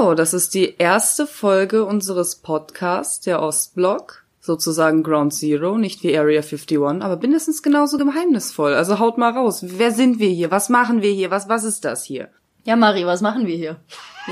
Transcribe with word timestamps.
So, 0.00 0.14
das 0.14 0.32
ist 0.32 0.54
die 0.54 0.76
erste 0.78 1.26
Folge 1.26 1.84
unseres 1.84 2.36
Podcasts, 2.36 3.20
der 3.20 3.42
Ostblock. 3.42 4.24
Sozusagen 4.40 5.02
Ground 5.02 5.34
Zero, 5.34 5.76
nicht 5.76 6.02
wie 6.02 6.16
Area 6.16 6.40
51, 6.40 7.02
aber 7.02 7.18
mindestens 7.18 7.62
genauso 7.62 7.98
geheimnisvoll. 7.98 8.72
Also 8.72 8.98
haut 8.98 9.18
mal 9.18 9.32
raus. 9.32 9.62
Wer 9.62 9.92
sind 9.92 10.18
wir 10.18 10.30
hier? 10.30 10.50
Was 10.50 10.70
machen 10.70 11.02
wir 11.02 11.12
hier? 11.12 11.30
Was, 11.30 11.50
was 11.50 11.64
ist 11.64 11.84
das 11.84 12.02
hier? 12.02 12.30
Ja, 12.64 12.76
Marie, 12.76 13.04
was 13.04 13.20
machen 13.20 13.46
wir 13.46 13.54
hier? 13.54 13.76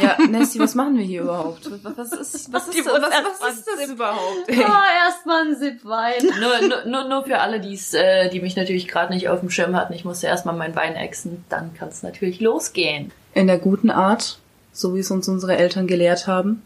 Ja, 0.01 0.17
Nessie, 0.27 0.59
was 0.59 0.75
machen 0.75 0.97
wir 0.97 1.05
hier 1.05 1.21
überhaupt? 1.21 1.71
Was 1.83 2.13
ist, 2.13 2.51
was 2.51 2.69
ist, 2.69 2.87
was, 2.87 3.03
was 3.41 3.55
ist 3.59 3.69
das 3.69 3.91
überhaupt? 3.91 4.45
Ey? 4.49 4.65
Oh, 4.67 5.07
erstmal 5.07 5.49
ein 5.49 5.57
Sip 5.57 5.85
Wein. 5.85 6.23
Nur, 6.41 6.67
nur, 6.67 6.85
nur, 6.87 7.09
nur 7.11 7.25
für 7.25 7.41
alle, 7.41 7.61
die's, 7.61 7.93
äh, 7.93 8.31
die 8.31 8.41
mich 8.41 8.57
natürlich 8.57 8.89
gerade 8.89 9.13
nicht 9.13 9.29
auf 9.29 9.41
dem 9.41 9.51
Schirm 9.51 9.77
hatten. 9.77 9.93
Ich 9.93 10.07
musste 10.07 10.29
erstmal 10.29 10.57
mein 10.57 10.75
Wein 10.75 10.97
exen. 10.97 11.45
Dann 11.51 11.75
kann 11.75 11.91
es 11.91 12.03
natürlich 12.03 12.41
losgehen. 12.41 13.13
In 13.35 13.49
der 13.49 13.59
guten 13.59 13.91
Art, 13.91 14.39
so 14.79 14.95
wie 14.95 15.01
es 15.01 15.11
uns 15.11 15.29
unsere 15.29 15.57
Eltern 15.57 15.87
gelehrt 15.87 16.27
haben. 16.27 16.63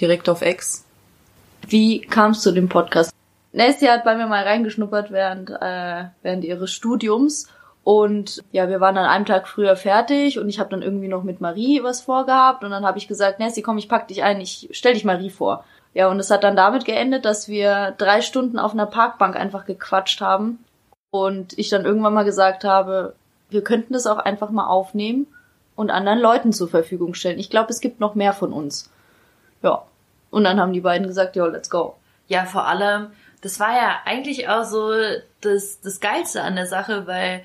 Direkt 0.00 0.28
auf 0.28 0.42
Ex. 0.42 0.84
Wie 1.66 2.00
kamst 2.00 2.44
du 2.44 2.50
zu 2.50 2.54
dem 2.54 2.68
Podcast? 2.68 3.12
Nessie 3.52 3.88
hat 3.88 4.04
bei 4.04 4.16
mir 4.16 4.26
mal 4.26 4.42
reingeschnuppert 4.42 5.10
während, 5.10 5.50
äh, 5.50 6.04
während 6.22 6.44
ihres 6.44 6.72
Studiums 6.72 7.48
und 7.84 8.42
ja, 8.50 8.68
wir 8.68 8.80
waren 8.80 8.94
dann 8.96 9.06
einen 9.06 9.26
Tag 9.26 9.46
früher 9.46 9.76
fertig 9.76 10.38
und 10.38 10.48
ich 10.48 10.58
habe 10.58 10.70
dann 10.70 10.82
irgendwie 10.82 11.08
noch 11.08 11.22
mit 11.22 11.40
Marie 11.40 11.82
was 11.82 12.00
vorgehabt 12.00 12.64
und 12.64 12.70
dann 12.70 12.84
habe 12.84 12.98
ich 12.98 13.08
gesagt, 13.08 13.38
Nessie, 13.38 13.62
komm, 13.62 13.78
ich 13.78 13.88
pack 13.88 14.08
dich 14.08 14.22
ein, 14.22 14.40
ich 14.40 14.68
stell 14.72 14.94
dich 14.94 15.04
Marie 15.04 15.30
vor. 15.30 15.64
Ja, 15.94 16.08
und 16.08 16.18
es 16.18 16.30
hat 16.30 16.42
dann 16.42 16.56
damit 16.56 16.84
geendet, 16.84 17.24
dass 17.24 17.46
wir 17.46 17.94
drei 17.96 18.20
Stunden 18.20 18.58
auf 18.58 18.72
einer 18.72 18.86
Parkbank 18.86 19.36
einfach 19.36 19.64
gequatscht 19.64 20.20
haben 20.20 20.64
und 21.10 21.56
ich 21.56 21.68
dann 21.68 21.84
irgendwann 21.84 22.14
mal 22.14 22.24
gesagt 22.24 22.64
habe, 22.64 23.14
wir 23.50 23.62
könnten 23.62 23.92
das 23.92 24.06
auch 24.06 24.18
einfach 24.18 24.50
mal 24.50 24.66
aufnehmen 24.66 25.28
und 25.76 25.90
anderen 25.90 26.20
Leuten 26.20 26.52
zur 26.52 26.68
Verfügung 26.68 27.14
stellen. 27.14 27.38
Ich 27.38 27.50
glaube, 27.50 27.70
es 27.70 27.80
gibt 27.80 28.00
noch 28.00 28.14
mehr 28.14 28.32
von 28.32 28.52
uns. 28.52 28.90
Ja. 29.62 29.84
Und 30.30 30.44
dann 30.44 30.60
haben 30.60 30.72
die 30.72 30.80
beiden 30.80 31.06
gesagt, 31.06 31.36
ja, 31.36 31.46
let's 31.46 31.70
go. 31.70 31.96
Ja, 32.26 32.44
vor 32.44 32.66
allem, 32.66 33.08
das 33.40 33.60
war 33.60 33.72
ja 33.74 33.96
eigentlich 34.04 34.48
auch 34.48 34.64
so 34.64 34.92
das, 35.40 35.80
das 35.80 36.00
Geilste 36.00 36.42
an 36.42 36.56
der 36.56 36.66
Sache, 36.66 37.06
weil 37.06 37.44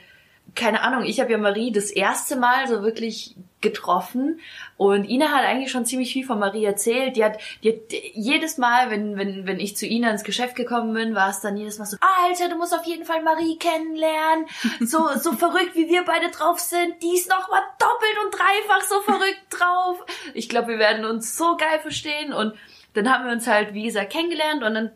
keine 0.56 0.82
Ahnung, 0.82 1.04
ich 1.04 1.20
habe 1.20 1.32
ja 1.32 1.38
Marie 1.38 1.72
das 1.72 1.92
erste 1.92 2.36
Mal 2.36 2.68
so 2.68 2.82
wirklich 2.82 3.36
getroffen 3.62 4.40
und 4.78 5.06
Ina 5.10 5.30
hat 5.30 5.44
eigentlich 5.44 5.72
schon 5.72 5.86
ziemlich 5.86 6.14
viel 6.14 6.26
von 6.26 6.40
Marie 6.40 6.64
erzählt. 6.64 7.18
Die 7.18 7.24
hat, 7.24 7.40
die 7.64 7.74
hat 7.74 7.94
jedes 8.14 8.58
Mal, 8.58 8.90
wenn, 8.90 9.18
wenn, 9.18 9.46
wenn 9.46 9.60
ich 9.60 9.76
zu 9.76 9.86
Ina 9.86 10.12
ins 10.12 10.24
Geschäft 10.24 10.56
gekommen 10.56 10.94
bin, 10.94 11.16
war 11.16 11.30
es 11.30 11.42
dann 11.42 11.58
jedes 11.58 11.78
Mal 11.78 11.86
so, 11.86 11.98
Alter, 12.00 12.50
du 12.50 12.56
musst 12.56 12.74
auf 12.74 12.86
jeden 12.86 13.06
Fall 13.06 13.22
Marie 13.22 13.58
kennenlernen. 13.58 14.46
So, 14.80 15.10
so 15.20 15.34
verrückt 15.34 15.76
wie 15.76 15.90
wir 15.90 16.04
beide 16.06 16.30
drauf 16.30 16.60
sind, 16.60 17.02
die 17.04 17.16
ist 17.16 17.30
noch 17.30 17.50
mal 17.50 17.62
doppelt 17.80 18.18
und 18.26 18.34
dreifach 18.34 18.84
so 18.88 19.02
verrückt 19.02 19.46
drauf. 19.50 20.06
Ich 20.34 20.48
glaube, 20.48 20.70
wir 20.70 20.80
werden 20.80 21.06
uns 21.06 21.38
so 21.38 21.58
geil 21.58 21.80
verstehen 21.80 22.34
und 22.34 22.54
dann 22.94 23.12
haben 23.12 23.26
wir 23.26 23.32
uns 23.32 23.48
halt, 23.48 23.74
wie 23.74 23.84
gesagt, 23.84 24.12
kennengelernt 24.12 24.64
und 24.64 24.74
dann 24.74 24.92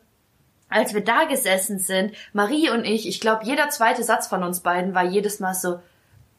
als 0.69 0.93
wir 0.95 1.03
da 1.03 1.25
gesessen 1.25 1.77
sind, 1.77 2.13
Marie 2.33 2.71
und 2.71 2.83
ich, 2.83 3.07
ich 3.07 3.19
glaube, 3.19 3.45
jeder 3.45 3.69
zweite 3.69 4.03
Satz 4.03 4.27
von 4.27 4.43
uns 4.43 4.61
beiden 4.61 4.95
war 4.95 5.03
jedes 5.03 5.39
Mal 5.39 5.53
so, 5.53 5.79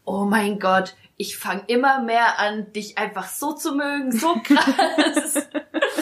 oh 0.04 0.24
mein 0.24 0.58
Gott, 0.58 0.94
ich 1.16 1.36
fange 1.36 1.62
immer 1.66 2.00
mehr 2.00 2.38
an, 2.38 2.72
dich 2.72 2.98
einfach 2.98 3.28
so 3.28 3.52
zu 3.52 3.74
mögen, 3.74 4.12
so 4.12 4.36
krass. 4.42 5.48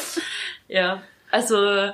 ja, 0.69 1.03
also 1.31 1.93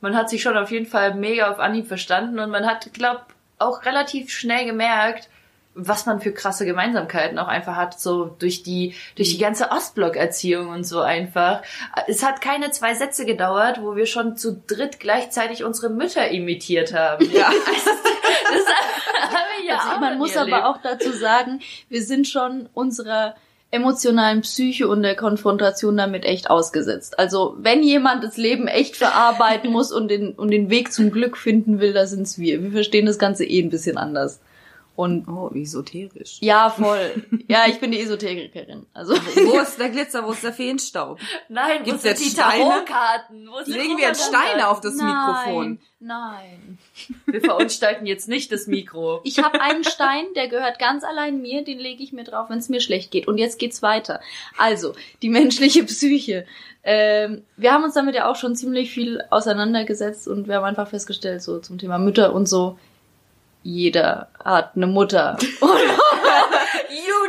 man 0.00 0.16
hat 0.16 0.30
sich 0.30 0.42
schon 0.42 0.56
auf 0.56 0.70
jeden 0.70 0.86
Fall 0.86 1.14
mega 1.14 1.50
auf 1.50 1.58
Anhieb 1.58 1.88
verstanden 1.88 2.38
und 2.38 2.50
man 2.50 2.66
hat, 2.66 2.92
glaub, 2.92 3.26
auch 3.58 3.84
relativ 3.84 4.30
schnell 4.30 4.64
gemerkt, 4.64 5.28
was 5.74 6.06
man 6.06 6.20
für 6.20 6.32
krasse 6.32 6.64
Gemeinsamkeiten 6.66 7.38
auch 7.38 7.48
einfach 7.48 7.76
hat, 7.76 7.98
so 8.00 8.24
durch 8.38 8.62
die, 8.62 8.94
durch 9.16 9.30
die 9.30 9.38
ganze 9.38 9.70
Ostblock-Erziehung 9.70 10.68
und 10.68 10.84
so 10.84 11.00
einfach. 11.00 11.62
Es 12.08 12.24
hat 12.24 12.40
keine 12.40 12.70
zwei 12.70 12.94
Sätze 12.94 13.24
gedauert, 13.24 13.80
wo 13.80 13.94
wir 13.94 14.06
schon 14.06 14.36
zu 14.36 14.60
dritt 14.66 14.98
gleichzeitig 14.98 15.64
unsere 15.64 15.90
Mütter 15.90 16.28
imitiert 16.28 16.92
haben. 16.92 17.30
Ja. 17.32 17.46
Also, 17.46 17.60
das, 18.52 18.64
das 18.64 19.34
haben 19.34 19.48
wir 19.58 19.66
ja 19.66 19.78
also, 19.78 19.90
auch 19.90 20.00
Man 20.00 20.18
muss 20.18 20.34
erlebt. 20.34 20.56
aber 20.56 20.68
auch 20.68 20.78
dazu 20.82 21.12
sagen, 21.12 21.60
wir 21.88 22.02
sind 22.02 22.26
schon 22.26 22.68
unserer 22.74 23.36
emotionalen 23.70 24.40
Psyche 24.40 24.88
und 24.88 25.02
der 25.02 25.14
Konfrontation 25.14 25.96
damit 25.96 26.24
echt 26.24 26.50
ausgesetzt. 26.50 27.18
Also 27.20 27.56
wenn 27.60 27.84
jemand 27.84 28.24
das 28.24 28.36
Leben 28.36 28.66
echt 28.66 28.96
verarbeiten 28.96 29.70
muss 29.72 29.92
und 29.92 30.08
den, 30.08 30.32
und 30.32 30.50
den 30.50 30.70
Weg 30.70 30.92
zum 30.92 31.12
Glück 31.12 31.36
finden 31.36 31.78
will, 31.78 31.92
da 31.92 32.06
sind's 32.06 32.38
wir. 32.38 32.62
Wir 32.64 32.72
verstehen 32.72 33.06
das 33.06 33.18
Ganze 33.18 33.44
eh 33.44 33.62
ein 33.62 33.70
bisschen 33.70 33.96
anders. 33.96 34.40
Und 35.00 35.28
oh, 35.28 35.50
esoterisch. 35.54 36.36
Ja, 36.40 36.68
voll. 36.68 37.24
Ja, 37.48 37.64
ich 37.66 37.80
bin 37.80 37.90
die 37.90 38.00
Esoterikerin. 38.00 38.84
Also 38.92 39.14
wo 39.14 39.58
ist 39.58 39.78
der 39.78 39.88
Glitzer, 39.88 40.26
wo 40.26 40.32
ist 40.32 40.44
der 40.44 40.52
Feenstaub? 40.52 41.18
Nein, 41.48 41.84
gibt's 41.84 42.04
jetzt 42.04 42.22
die 42.22 42.36
Tarotkarten? 42.36 43.48
Legen 43.64 43.96
wir 43.96 44.08
jetzt 44.08 44.28
Steine 44.28 44.68
auf 44.68 44.82
das 44.82 44.96
nein, 44.96 45.06
Mikrofon? 45.06 45.78
Nein. 46.00 46.78
Wir 47.24 47.40
verunstalten 47.40 48.04
jetzt 48.04 48.28
nicht 48.28 48.52
das 48.52 48.66
Mikro. 48.66 49.20
Ich 49.24 49.42
habe 49.42 49.62
einen 49.62 49.84
Stein, 49.84 50.26
der 50.36 50.48
gehört 50.48 50.78
ganz 50.78 51.02
allein 51.02 51.40
mir, 51.40 51.64
den 51.64 51.78
lege 51.78 52.02
ich 52.02 52.12
mir 52.12 52.24
drauf, 52.24 52.50
wenn 52.50 52.58
es 52.58 52.68
mir 52.68 52.82
schlecht 52.82 53.10
geht. 53.10 53.26
Und 53.26 53.38
jetzt 53.38 53.58
geht's 53.58 53.80
weiter. 53.80 54.20
Also, 54.58 54.92
die 55.22 55.30
menschliche 55.30 55.82
Psyche. 55.84 56.44
Ähm, 56.82 57.42
wir 57.56 57.72
haben 57.72 57.84
uns 57.84 57.94
damit 57.94 58.14
ja 58.14 58.30
auch 58.30 58.36
schon 58.36 58.54
ziemlich 58.54 58.90
viel 58.90 59.22
auseinandergesetzt 59.30 60.28
und 60.28 60.46
wir 60.46 60.56
haben 60.56 60.64
einfach 60.64 60.88
festgestellt, 60.88 61.42
so 61.42 61.58
zum 61.58 61.78
Thema 61.78 61.98
Mütter 61.98 62.34
und 62.34 62.46
so, 62.46 62.78
jeder 63.62 64.28
hat 64.42 64.76
eine 64.76 64.86
Mutter. 64.86 65.36
you 65.50 65.68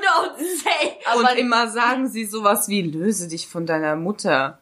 don't 0.01 0.37
say. 0.37 0.97
Aber 1.05 1.31
und 1.31 1.37
immer 1.37 1.69
sagen 1.69 2.07
sie 2.07 2.25
sowas 2.25 2.67
wie, 2.67 2.81
löse 2.81 3.27
dich 3.27 3.47
von 3.47 3.65
deiner 3.65 3.95
Mutter. 3.95 4.59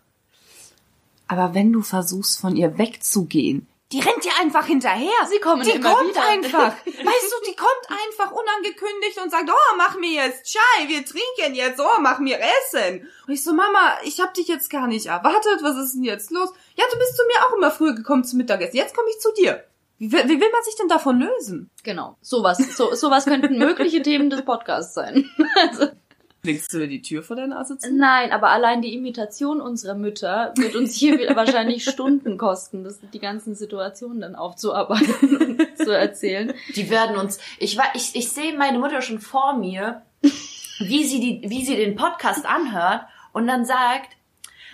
Aber 1.28 1.54
wenn 1.54 1.72
du 1.72 1.82
versuchst, 1.82 2.40
von 2.40 2.56
ihr 2.56 2.78
wegzugehen, 2.78 3.68
die 3.92 4.00
rennt 4.00 4.24
dir 4.24 4.32
einfach 4.40 4.66
hinterher. 4.68 5.12
Sie 5.30 5.40
kommen 5.40 5.64
die 5.64 5.72
immer 5.72 5.96
kommt 5.96 6.12
wieder. 6.12 6.28
einfach. 6.28 6.74
Weißt 6.86 6.96
du, 6.96 7.50
die 7.50 7.56
kommt 7.56 7.90
einfach 7.90 8.32
unangekündigt 8.32 9.20
und 9.24 9.32
sagt, 9.32 9.50
oh, 9.50 9.76
mach 9.78 9.98
mir 9.98 10.12
jetzt 10.12 10.46
Chai, 10.46 10.88
wir 10.88 11.04
trinken 11.04 11.56
jetzt, 11.56 11.80
oh, 11.80 12.00
mach 12.00 12.20
mir 12.20 12.40
Essen. 12.40 13.08
Und 13.26 13.34
ich 13.34 13.44
so, 13.44 13.54
Mama, 13.54 13.98
ich 14.04 14.20
hab 14.22 14.34
dich 14.36 14.48
jetzt 14.48 14.70
gar 14.70 14.88
nicht 14.88 15.08
erwartet, 15.08 15.64
was 15.64 15.78
ist 15.78 15.94
denn 15.94 16.04
jetzt 16.04 16.30
los? 16.30 16.50
Ja, 16.76 16.86
du 16.92 17.00
bist 17.00 17.18
zu 17.18 17.24
mir 17.26 17.48
auch 17.48 17.58
immer 17.58 17.72
früher 17.72 17.96
gekommen 17.96 18.24
zum 18.24 18.38
Mittagessen, 18.38 18.76
jetzt 18.78 18.96
komme 18.96 19.10
ich 19.10 19.20
zu 19.20 19.34
dir. 19.34 19.64
Wie, 20.00 20.12
wie 20.12 20.14
will 20.14 20.50
man 20.52 20.64
sich 20.64 20.76
denn 20.78 20.88
davon 20.88 21.20
lösen? 21.20 21.70
Genau, 21.84 22.16
sowas. 22.22 22.58
So, 22.76 22.96
sowas 22.96 23.26
könnten 23.26 23.58
mögliche 23.58 24.02
Themen 24.02 24.30
des 24.30 24.44
Podcasts 24.44 24.94
sein. 24.94 25.30
also, 25.68 25.88
Legst 26.42 26.74
du 26.74 26.80
dir 26.80 26.88
die 26.88 27.02
Tür 27.02 27.22
vor 27.22 27.36
deine 27.36 27.50
Nase 27.50 27.78
zu? 27.78 27.94
Nein, 27.94 28.32
aber 28.32 28.50
allein 28.50 28.82
die 28.82 28.94
Imitation 28.94 29.60
unserer 29.60 29.96
Mütter 29.96 30.54
wird 30.56 30.76
uns 30.78 30.96
hier 30.96 31.18
wahrscheinlich 31.36 31.84
Stunden 31.84 32.38
kosten, 32.38 32.86
das, 32.86 33.00
die 33.14 33.20
ganzen 33.20 33.56
Situationen 33.56 34.22
dann 34.22 34.36
aufzuarbeiten 34.36 35.36
und 35.38 35.78
zu 35.78 35.92
erzählen. 35.92 36.54
Die 36.76 36.90
werden 36.90 37.18
uns, 37.18 37.40
ich 37.60 37.78
war, 37.78 37.88
ich, 37.94 38.16
ich 38.16 38.30
sehe 38.30 38.58
meine 38.58 38.80
Mutter 38.80 39.02
schon 39.02 39.20
vor 39.20 39.58
mir, 39.58 40.04
wie 40.22 41.04
sie 41.04 41.20
die, 41.20 41.50
wie 41.50 41.66
sie 41.66 41.76
den 41.76 41.98
Podcast 41.98 42.46
anhört 42.46 43.02
und 43.34 43.46
dann 43.46 43.66
sagt, 43.66 44.16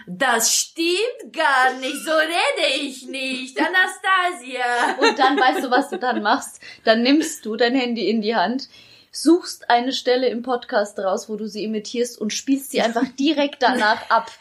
das 0.08 0.54
stimmt 0.54 1.34
gar 1.34 1.74
nicht, 1.80 2.04
so 2.04 2.12
rede 2.12 2.82
ich 2.82 3.08
nicht, 3.08 3.58
Anastasia. 3.60 4.98
Und 5.00 5.18
dann 5.18 5.40
weißt 5.40 5.64
du, 5.64 5.72
was 5.72 5.90
du 5.90 5.98
dann 5.98 6.22
machst? 6.22 6.60
Dann 6.84 7.02
nimmst 7.02 7.46
du 7.46 7.56
dein 7.56 7.76
Handy 7.76 8.10
in 8.10 8.22
die 8.22 8.36
Hand, 8.36 8.70
suchst 9.12 9.70
eine 9.70 9.94
Stelle 9.94 10.28
im 10.28 10.44
Podcast 10.44 11.00
raus, 11.00 11.30
wo 11.30 11.38
du 11.38 11.48
sie 11.48 11.64
imitierst 11.64 12.20
und 12.20 12.34
spielst 12.34 12.72
sie 12.72 12.82
einfach 12.82 13.08
direkt 13.20 13.64
danach 13.64 14.10
ab. 14.10 14.32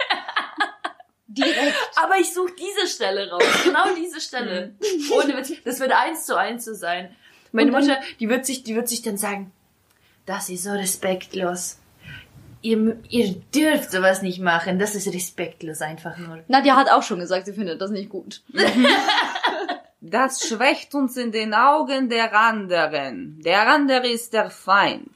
Direkt. 1.27 1.75
Aber 1.97 2.19
ich 2.19 2.33
suche 2.33 2.53
diese 2.53 2.87
Stelle 2.87 3.31
raus. 3.31 3.43
Genau 3.65 3.95
diese 3.97 4.21
Stelle. 4.21 4.75
Ohne 5.11 5.37
Witz. 5.37 5.53
Das 5.65 5.81
wird 5.81 5.93
eins 5.93 6.27
zu 6.27 6.37
eins 6.37 6.65
so 6.65 6.75
sein. 6.75 7.15
Meine 7.51 7.71
Mutter, 7.71 8.01
die 8.21 8.29
wird 8.29 8.47
sich, 8.47 8.63
die 8.63 8.75
wird 8.75 8.89
sich 8.89 9.03
dann 9.03 9.17
sagen, 9.17 9.53
das 10.27 10.49
ist 10.49 10.65
so 10.65 10.71
respektlos. 10.71 11.79
Ihr, 12.65 12.99
ihr 13.11 13.35
dürft 13.55 13.93
sowas 13.93 14.23
nicht 14.23 14.41
machen. 14.41 14.79
Das 14.79 14.95
ist 14.95 15.13
respektlos 15.13 15.83
einfach 15.83 16.17
nur. 16.17 16.43
Nadja 16.49 16.77
hat 16.77 16.91
auch 16.91 17.03
schon 17.03 17.19
gesagt, 17.19 17.45
sie 17.45 17.53
findet 17.53 17.79
das 17.81 17.91
nicht 17.91 18.09
gut. 18.09 18.43
Das 20.07 20.47
schwächt 20.47 20.95
uns 20.95 21.17
in 21.17 21.33
den 21.33 21.55
Augen 21.55 22.11
der 22.11 22.35
anderen. 22.35 23.41
Der 23.43 23.67
andere 23.67 24.07
ist 24.07 24.35
der 24.35 24.51
Feind. 24.51 25.09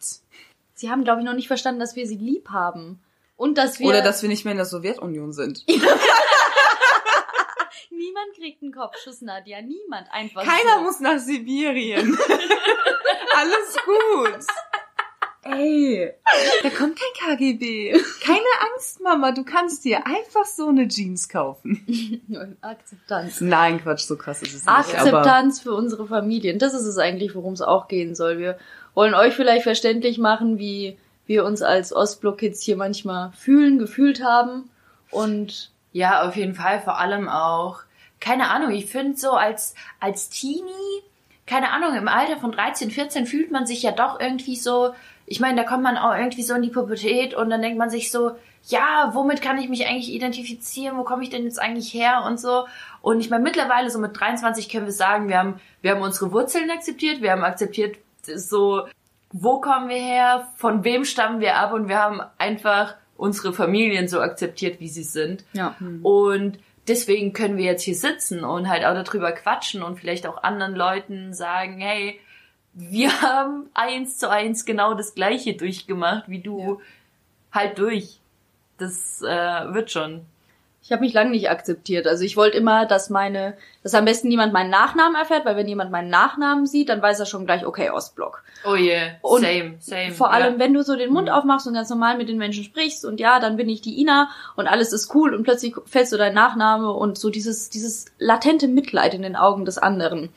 Sie 0.72 0.90
haben, 0.90 1.04
glaube 1.04 1.20
ich, 1.20 1.26
noch 1.26 1.34
nicht 1.34 1.46
verstanden, 1.46 1.78
dass 1.78 1.94
wir 1.94 2.06
sie 2.06 2.16
lieb 2.16 2.48
haben. 2.48 2.98
Und 3.36 3.58
dass 3.58 3.78
wir. 3.78 3.86
Oder 3.86 4.00
dass 4.00 4.22
wir 4.22 4.30
nicht 4.30 4.46
mehr 4.46 4.52
in 4.52 4.56
der 4.56 4.64
Sowjetunion 4.64 5.34
sind. 5.34 5.62
Niemand 5.68 5.84
kriegt 8.34 8.62
einen 8.62 8.72
Kopfschuss, 8.72 9.20
Nadja. 9.20 9.60
Niemand. 9.60 10.10
Einfach 10.10 10.42
Keiner 10.42 10.78
so. 10.78 10.84
muss 10.84 11.00
nach 11.00 11.18
Sibirien. 11.18 12.16
Alles 13.36 13.76
gut. 13.84 14.38
Ey, 15.50 16.12
da 16.62 16.70
kommt 16.70 16.98
kein 16.98 17.36
KGB. 17.36 17.92
Keine 18.22 18.38
Angst, 18.72 19.00
Mama. 19.02 19.32
Du 19.32 19.44
kannst 19.44 19.84
dir 19.84 20.06
einfach 20.06 20.44
so 20.44 20.68
eine 20.68 20.88
Jeans 20.88 21.28
kaufen. 21.28 21.86
Akzeptanz. 22.60 23.40
Nein, 23.40 23.80
Quatsch, 23.82 24.02
so 24.02 24.16
krass 24.16 24.42
ist 24.42 24.54
es 24.54 24.64
nicht. 24.64 24.68
Akzeptanz 24.68 25.60
für 25.60 25.74
unsere 25.74 26.06
Familien. 26.06 26.58
Das 26.58 26.74
ist 26.74 26.84
es 26.84 26.98
eigentlich, 26.98 27.34
worum 27.34 27.54
es 27.54 27.62
auch 27.62 27.88
gehen 27.88 28.14
soll. 28.14 28.38
Wir 28.38 28.58
wollen 28.94 29.14
euch 29.14 29.34
vielleicht 29.34 29.62
verständlich 29.62 30.18
machen, 30.18 30.58
wie 30.58 30.98
wir 31.26 31.44
uns 31.44 31.62
als 31.62 31.92
Ostblock-Kids 31.92 32.62
hier 32.62 32.76
manchmal 32.76 33.32
fühlen, 33.32 33.78
gefühlt 33.78 34.22
haben 34.22 34.70
Und 35.10 35.70
Ja, 35.92 36.26
auf 36.26 36.36
jeden 36.36 36.54
Fall. 36.54 36.80
Vor 36.80 36.98
allem 36.98 37.28
auch, 37.28 37.80
keine 38.20 38.50
Ahnung, 38.50 38.70
ich 38.72 38.86
finde 38.86 39.16
so 39.16 39.32
als, 39.32 39.74
als 40.00 40.30
Teenie, 40.30 41.02
keine 41.48 41.70
Ahnung, 41.70 41.94
im 41.94 42.08
Alter 42.08 42.36
von 42.36 42.52
13, 42.52 42.90
14 42.90 43.26
fühlt 43.26 43.50
man 43.50 43.66
sich 43.66 43.82
ja 43.82 43.90
doch 43.90 44.20
irgendwie 44.20 44.54
so, 44.54 44.92
ich 45.24 45.40
meine, 45.40 45.56
da 45.62 45.66
kommt 45.66 45.82
man 45.82 45.96
auch 45.96 46.14
irgendwie 46.14 46.42
so 46.42 46.54
in 46.54 46.62
die 46.62 46.68
Pubertät 46.68 47.34
und 47.34 47.48
dann 47.48 47.62
denkt 47.62 47.78
man 47.78 47.90
sich 47.90 48.12
so, 48.12 48.32
ja, 48.64 49.10
womit 49.14 49.40
kann 49.40 49.56
ich 49.58 49.68
mich 49.70 49.86
eigentlich 49.86 50.12
identifizieren? 50.12 50.98
Wo 50.98 51.04
komme 51.04 51.22
ich 51.22 51.30
denn 51.30 51.44
jetzt 51.44 51.60
eigentlich 51.60 51.94
her 51.94 52.24
und 52.26 52.38
so? 52.38 52.66
Und 53.00 53.20
ich 53.20 53.30
meine, 53.30 53.42
mittlerweile 53.42 53.88
so 53.88 53.98
mit 53.98 54.18
23 54.18 54.68
können 54.68 54.84
wir 54.84 54.92
sagen, 54.92 55.28
wir 55.28 55.38
haben, 55.38 55.60
wir 55.80 55.92
haben 55.92 56.02
unsere 56.02 56.32
Wurzeln 56.32 56.70
akzeptiert, 56.70 57.22
wir 57.22 57.32
haben 57.32 57.44
akzeptiert, 57.44 57.96
so, 58.22 58.86
wo 59.32 59.58
kommen 59.60 59.88
wir 59.88 59.96
her, 59.96 60.48
von 60.56 60.84
wem 60.84 61.06
stammen 61.06 61.40
wir 61.40 61.56
ab 61.56 61.72
und 61.72 61.88
wir 61.88 61.98
haben 61.98 62.20
einfach 62.36 62.94
unsere 63.16 63.54
Familien 63.54 64.06
so 64.06 64.20
akzeptiert, 64.20 64.80
wie 64.80 64.88
sie 64.88 65.02
sind. 65.02 65.44
ja. 65.54 65.74
Und 66.02 66.58
deswegen 66.88 67.32
können 67.32 67.56
wir 67.56 67.64
jetzt 67.64 67.82
hier 67.82 67.94
sitzen 67.94 68.44
und 68.44 68.68
halt 68.68 68.84
auch 68.84 68.94
darüber 68.94 69.32
quatschen 69.32 69.82
und 69.82 69.98
vielleicht 69.98 70.26
auch 70.26 70.42
anderen 70.42 70.74
Leuten 70.74 71.34
sagen, 71.34 71.78
hey, 71.80 72.20
wir 72.72 73.22
haben 73.22 73.68
eins 73.74 74.18
zu 74.18 74.30
eins 74.30 74.64
genau 74.64 74.94
das 74.94 75.14
gleiche 75.14 75.54
durchgemacht 75.54 76.28
wie 76.28 76.40
du. 76.40 76.80
Halt 77.52 77.78
durch. 77.78 78.20
Das 78.78 79.22
äh, 79.22 79.72
wird 79.74 79.90
schon. 79.90 80.26
Ich 80.88 80.92
habe 80.92 81.02
mich 81.02 81.12
lange 81.12 81.32
nicht 81.32 81.50
akzeptiert. 81.50 82.06
Also 82.06 82.24
ich 82.24 82.34
wollte 82.38 82.56
immer, 82.56 82.86
dass 82.86 83.10
meine, 83.10 83.52
dass 83.82 83.92
am 83.92 84.06
besten 84.06 84.28
niemand 84.28 84.54
meinen 84.54 84.70
Nachnamen 84.70 85.16
erfährt, 85.16 85.44
weil 85.44 85.54
wenn 85.54 85.68
jemand 85.68 85.90
meinen 85.90 86.08
Nachnamen 86.08 86.66
sieht, 86.66 86.88
dann 86.88 87.02
weiß 87.02 87.20
er 87.20 87.26
schon 87.26 87.44
gleich, 87.44 87.66
okay, 87.66 87.90
Ostblock. 87.90 88.42
Oh 88.64 88.74
yeah, 88.74 89.10
Und 89.20 89.42
same, 89.42 89.74
same. 89.80 90.12
Vor 90.12 90.32
allem, 90.32 90.44
ja. 90.44 90.50
Mhm. 90.52 90.58
wenn 90.60 90.72
du 90.72 90.82
so 90.82 90.96
den 90.96 91.12
Mund 91.12 91.28
aufmachst 91.28 91.66
und 91.66 91.74
ganz 91.74 91.90
normal 91.90 92.16
mit 92.16 92.30
den 92.30 92.38
Menschen 92.38 92.64
sprichst 92.64 93.04
und 93.04 93.20
ja, 93.20 93.38
dann 93.38 93.58
bin 93.58 93.68
ich 93.68 93.82
die 93.82 94.00
Ina 94.00 94.30
und 94.56 94.66
alles 94.66 94.94
ist 94.94 95.14
cool 95.14 95.34
und 95.34 95.42
plötzlich 95.42 95.74
fällst 95.84 96.10
du 96.14 96.16
dein 96.16 96.32
Nachname 96.32 96.90
und 96.90 97.18
so 97.18 97.28
dieses, 97.28 97.68
dieses 97.68 98.06
latente 98.18 98.66
Mitleid 98.66 99.12
in 99.12 99.20
den 99.20 99.36
Augen 99.36 99.66
des 99.66 99.76
anderen. 99.76 100.30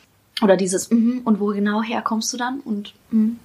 Oder 0.44 0.58
dieses, 0.58 0.92
mhm, 0.92 1.22
und 1.24 1.40
wo 1.40 1.54
genau 1.54 1.82
herkommst 1.82 2.34
du 2.34 2.36
dann? 2.36 2.60
Und, 2.60 2.94
mhm. 3.12 3.40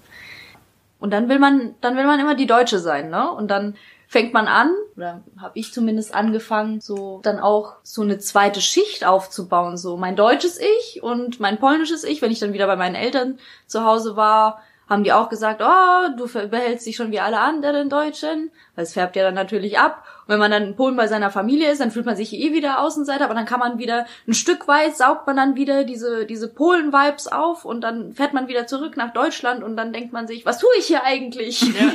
Und 0.99 1.13
dann 1.13 1.29
will 1.29 1.39
man, 1.39 1.77
dann 1.81 1.97
will 1.97 2.07
man 2.07 2.19
immer 2.19 2.35
die 2.35 2.49
Deutsche 2.49 2.81
sein, 2.81 3.11
ne? 3.11 3.31
Und 3.31 3.49
dann 3.49 3.77
fängt 4.09 4.33
man 4.33 4.49
an, 4.49 4.73
oder 4.97 5.23
habe 5.39 5.59
ich 5.59 5.73
zumindest 5.73 6.15
angefangen, 6.15 6.81
so 6.81 7.21
dann 7.23 7.39
auch 7.39 7.77
so 7.83 8.03
eine 8.03 8.19
zweite 8.19 8.61
Schicht 8.61 9.05
aufzubauen. 9.05 9.77
So 9.77 9.97
mein 9.97 10.17
deutsches 10.17 10.59
Ich 10.59 11.03
und 11.03 11.39
mein 11.41 11.59
polnisches 11.59 12.05
Ich, 12.05 12.23
wenn 12.23 12.33
ich 12.33 12.39
dann 12.39 12.53
wieder 12.53 12.67
bei 12.67 12.77
meinen 12.77 12.95
Eltern 12.95 13.39
zu 13.67 13.85
Hause 13.85 14.17
war, 14.17 14.63
haben 14.89 15.03
die 15.03 15.13
auch 15.13 15.29
gesagt, 15.29 15.63
oh, 15.65 16.17
du 16.17 16.27
behältst 16.49 16.87
dich 16.87 16.97
schon 16.97 17.11
wie 17.11 17.19
alle 17.19 17.41
anderen 17.41 17.89
Deutschen, 17.89 18.51
weil 18.77 18.85
es 18.85 18.93
färbt 18.93 19.17
ja 19.17 19.25
dann 19.25 19.35
natürlich 19.35 19.79
ab. 19.79 20.05
Und 20.23 20.33
wenn 20.33 20.39
man 20.39 20.51
dann 20.51 20.63
in 20.63 20.77
Polen 20.77 20.97
bei 20.97 21.09
seiner 21.09 21.31
Familie 21.31 21.71
ist, 21.71 21.81
dann 21.81 21.91
fühlt 21.91 22.07
man 22.07 22.17
sich 22.17 22.33
eh 22.33 22.53
wieder 22.53 22.81
Außenseiter, 22.81 23.25
aber 23.25 23.35
dann 23.35 23.47
kann 23.47 23.59
man 23.59 23.79
wieder 23.79 24.07
ein 24.29 24.35
Stück 24.35 24.69
weit 24.69 24.97
saugt 24.97 25.27
man 25.27 25.37
dann 25.37 25.57
wieder 25.57 25.85
diese 25.85 26.25
diese 26.25 26.49
Polen-Vibes 26.49 27.29
auf 27.29 27.65
und 27.65 27.81
dann 27.81 28.13
fährt 28.13 28.33
man 28.33 28.47
wieder 28.47 28.67
zurück 28.67 28.97
nach 28.97 29.13
Deutschland 29.13 29.65
und 29.65 29.77
dann 29.77 29.93
denkt 29.93 30.13
man 30.13 30.29
sich, 30.29 30.47
was 30.47 30.59
tue 30.59 30.71
ich 30.79 30.87
hier 30.87 31.03
eigentlich? 31.03 31.63
ja. 31.63 31.93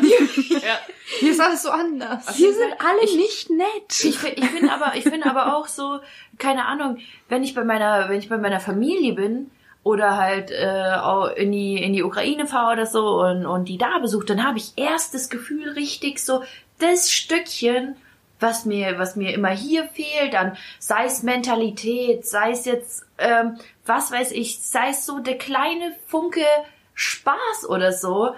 Hier 1.20 1.32
ist 1.32 1.42
alles 1.42 1.64
so 1.64 1.70
anders. 1.70 2.36
Hier 2.36 2.54
sind 2.54 2.74
alle 2.80 3.18
nicht 3.18 3.50
nett. 3.50 4.04
Ich, 4.04 4.24
ich 4.24 4.46
finde 4.46 4.72
aber, 4.72 4.96
ich 4.96 5.04
finde 5.04 5.30
aber 5.30 5.58
auch 5.58 5.68
so, 5.68 6.00
keine 6.38 6.66
Ahnung, 6.66 7.00
wenn 7.28 7.44
ich 7.44 7.54
bei 7.54 7.66
meiner, 7.66 8.08
wenn 8.08 8.20
ich 8.20 8.30
bei 8.30 8.38
meiner 8.38 8.62
Familie 8.62 9.14
bin 9.14 9.52
oder 9.84 10.18
halt 10.18 10.52
äh, 10.52 10.94
auch 11.02 11.30
in 11.30 11.52
die 11.52 11.82
in 11.82 11.94
die 11.94 12.04
Ukraine 12.04 12.46
fahre 12.46 12.74
oder 12.74 12.86
so 12.86 13.22
und 13.22 13.46
und 13.46 13.66
die 13.66 13.78
da 13.78 13.98
besucht, 14.00 14.30
dann 14.30 14.46
habe 14.46 14.58
ich 14.58 14.74
erst 14.76 15.14
das 15.14 15.30
Gefühl 15.30 15.72
richtig 15.72 16.20
so 16.20 16.44
das 16.80 17.12
Stückchen, 17.12 17.96
was 18.40 18.66
mir 18.66 19.00
was 19.00 19.16
mir 19.16 19.34
immer 19.34 19.50
hier 19.50 19.86
fehlt, 19.86 20.34
dann 20.34 20.58
sei 20.80 21.06
es 21.06 21.24
Mentalität, 21.24 22.28
sei 22.28 22.52
es 22.52 22.66
jetzt 22.66 23.06
ähm, 23.18 23.58
was 23.86 24.12
weiß 24.12 24.32
ich, 24.32 24.62
sei 24.62 24.90
es 24.90 25.06
so 25.06 25.20
der 25.20 25.38
kleine 25.38 25.96
Funke 26.08 26.46
Spaß 26.94 27.68
oder 27.68 27.92
so, 27.92 28.36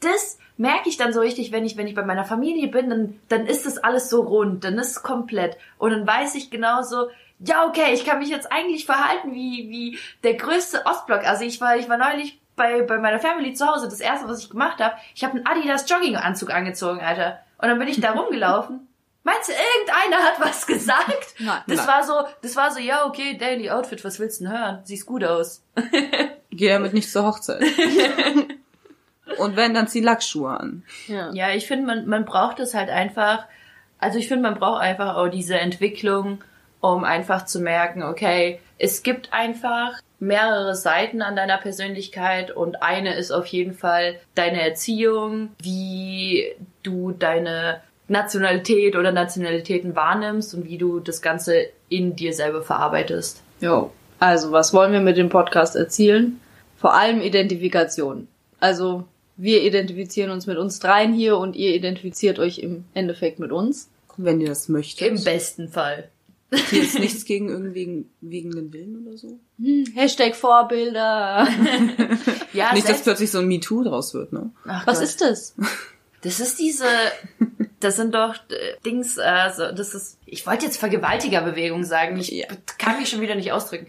das 0.00 0.38
merke 0.56 0.88
ich 0.88 0.96
dann 0.96 1.12
so 1.12 1.20
richtig, 1.20 1.52
wenn 1.52 1.64
ich, 1.64 1.76
wenn 1.76 1.86
ich 1.86 1.94
bei 1.94 2.04
meiner 2.04 2.24
Familie 2.24 2.68
bin, 2.68 2.90
dann, 2.90 3.20
dann 3.28 3.46
ist 3.46 3.66
das 3.66 3.78
alles 3.78 4.10
so 4.10 4.22
rund, 4.22 4.64
dann 4.64 4.78
ist 4.78 4.90
es 4.90 5.02
komplett. 5.02 5.56
Und 5.78 5.90
dann 5.90 6.06
weiß 6.06 6.34
ich 6.34 6.50
genauso, 6.50 7.08
ja, 7.46 7.66
okay, 7.66 7.92
ich 7.92 8.04
kann 8.04 8.18
mich 8.18 8.28
jetzt 8.28 8.50
eigentlich 8.52 8.86
verhalten 8.86 9.34
wie, 9.34 9.68
wie 9.70 9.98
der 10.22 10.34
größte 10.34 10.84
Ostblock. 10.86 11.24
Also 11.26 11.44
ich 11.44 11.60
war, 11.60 11.76
ich 11.76 11.88
war 11.88 11.98
neulich 11.98 12.40
bei, 12.56 12.82
bei 12.82 12.98
meiner 12.98 13.18
Family 13.18 13.54
zu 13.54 13.66
Hause. 13.66 13.88
Das 13.88 14.00
erste, 14.00 14.28
was 14.28 14.40
ich 14.42 14.50
gemacht 14.50 14.80
habe, 14.80 14.94
ich 15.14 15.24
habe 15.24 15.34
einen 15.34 15.46
Adidas 15.46 15.88
Jogginganzug 15.88 16.50
angezogen, 16.50 17.00
Alter. 17.00 17.40
Und 17.58 17.68
dann 17.68 17.78
bin 17.78 17.88
ich 17.88 18.00
da 18.00 18.12
rumgelaufen. 18.18 18.88
Meinst 19.24 19.48
du, 19.48 19.52
irgendeiner 19.52 20.24
hat 20.24 20.40
was 20.40 20.66
gesagt? 20.66 21.34
Nein. 21.38 21.62
Das 21.66 21.78
Nein. 21.78 21.86
war 21.86 22.04
so, 22.04 22.28
das 22.42 22.56
war 22.56 22.70
so, 22.70 22.80
ja, 22.80 23.06
okay, 23.06 23.36
Daily 23.38 23.70
Outfit, 23.70 24.04
was 24.04 24.18
willst 24.18 24.40
du 24.40 24.44
denn 24.44 24.52
hören? 24.52 24.80
Siehst 24.84 25.06
gut 25.06 25.24
aus. 25.24 25.64
Geh 26.50 26.68
damit 26.68 26.92
nicht 26.92 27.10
zur 27.10 27.24
Hochzeit. 27.24 27.62
Und 29.38 29.56
wenn, 29.56 29.74
dann 29.74 29.88
zieh 29.88 30.00
Lackschuhe 30.00 30.50
an. 30.50 30.82
Ja. 31.06 31.32
Ja, 31.32 31.50
ich 31.50 31.66
finde, 31.66 31.86
man, 31.86 32.06
man 32.06 32.24
braucht 32.24 32.60
es 32.60 32.74
halt 32.74 32.90
einfach, 32.90 33.46
also 33.98 34.18
ich 34.18 34.28
finde, 34.28 34.42
man 34.42 34.58
braucht 34.58 34.82
einfach 34.82 35.16
auch 35.16 35.28
diese 35.28 35.58
Entwicklung, 35.58 36.42
um 36.82 37.04
einfach 37.04 37.46
zu 37.46 37.60
merken, 37.60 38.02
okay, 38.02 38.58
es 38.76 39.02
gibt 39.04 39.32
einfach 39.32 40.00
mehrere 40.18 40.74
Seiten 40.74 41.22
an 41.22 41.36
deiner 41.36 41.56
Persönlichkeit 41.56 42.50
und 42.50 42.82
eine 42.82 43.14
ist 43.14 43.30
auf 43.30 43.46
jeden 43.46 43.72
Fall 43.72 44.16
deine 44.34 44.60
Erziehung, 44.60 45.50
wie 45.62 46.54
du 46.82 47.12
deine 47.12 47.80
Nationalität 48.08 48.96
oder 48.96 49.12
Nationalitäten 49.12 49.94
wahrnimmst 49.94 50.54
und 50.54 50.68
wie 50.68 50.76
du 50.76 50.98
das 50.98 51.22
Ganze 51.22 51.66
in 51.88 52.16
dir 52.16 52.34
selber 52.34 52.62
verarbeitest. 52.62 53.42
Jo. 53.60 53.92
Also, 54.18 54.50
was 54.50 54.74
wollen 54.74 54.92
wir 54.92 55.00
mit 55.00 55.16
dem 55.16 55.28
Podcast 55.28 55.76
erzielen? 55.76 56.40
Vor 56.76 56.94
allem 56.94 57.20
Identifikation. 57.20 58.26
Also, 58.58 59.04
wir 59.36 59.62
identifizieren 59.62 60.30
uns 60.30 60.46
mit 60.46 60.58
uns 60.58 60.80
dreien 60.80 61.12
hier 61.12 61.38
und 61.38 61.54
ihr 61.54 61.74
identifiziert 61.74 62.40
euch 62.40 62.58
im 62.58 62.84
Endeffekt 62.92 63.38
mit 63.38 63.52
uns. 63.52 63.88
Wenn 64.16 64.40
ihr 64.40 64.48
das 64.48 64.68
möchtet. 64.68 65.08
Im 65.08 65.22
besten 65.22 65.68
Fall. 65.68 66.08
Hier 66.70 66.82
ist 66.82 66.98
nichts 66.98 67.24
gegen 67.24 67.48
irgendwie 67.48 68.04
wegen 68.20 68.50
den 68.50 68.72
Willen 68.72 69.06
oder 69.06 69.16
so. 69.16 69.38
Hm, 69.58 69.84
Hashtag 69.94 70.36
Vorbilder. 70.36 71.46
Ja, 72.52 72.74
nicht, 72.74 72.86
dass 72.88 73.02
plötzlich 73.02 73.30
so 73.30 73.38
ein 73.38 73.46
MeToo 73.48 73.82
draus 73.82 74.12
wird, 74.12 74.32
ne? 74.34 74.50
Ach 74.66 74.86
Was 74.86 74.98
Gott. 74.98 75.04
ist 75.08 75.20
das? 75.22 75.54
Das 76.20 76.38
ist 76.38 76.58
diese, 76.58 76.84
das 77.80 77.96
sind 77.96 78.14
doch 78.14 78.34
äh, 78.34 78.74
Dings, 78.84 79.18
also 79.18 79.72
das 79.72 79.94
ist, 79.94 80.18
ich 80.26 80.46
wollte 80.46 80.66
jetzt 80.66 80.76
Vergewaltigerbewegung 80.76 81.82
sagen, 81.84 82.18
ich 82.18 82.28
Ja. 82.30 82.46
kann 82.78 82.98
mich 82.98 83.08
schon 83.08 83.22
wieder 83.22 83.34
nicht 83.34 83.52
ausdrücken. 83.52 83.86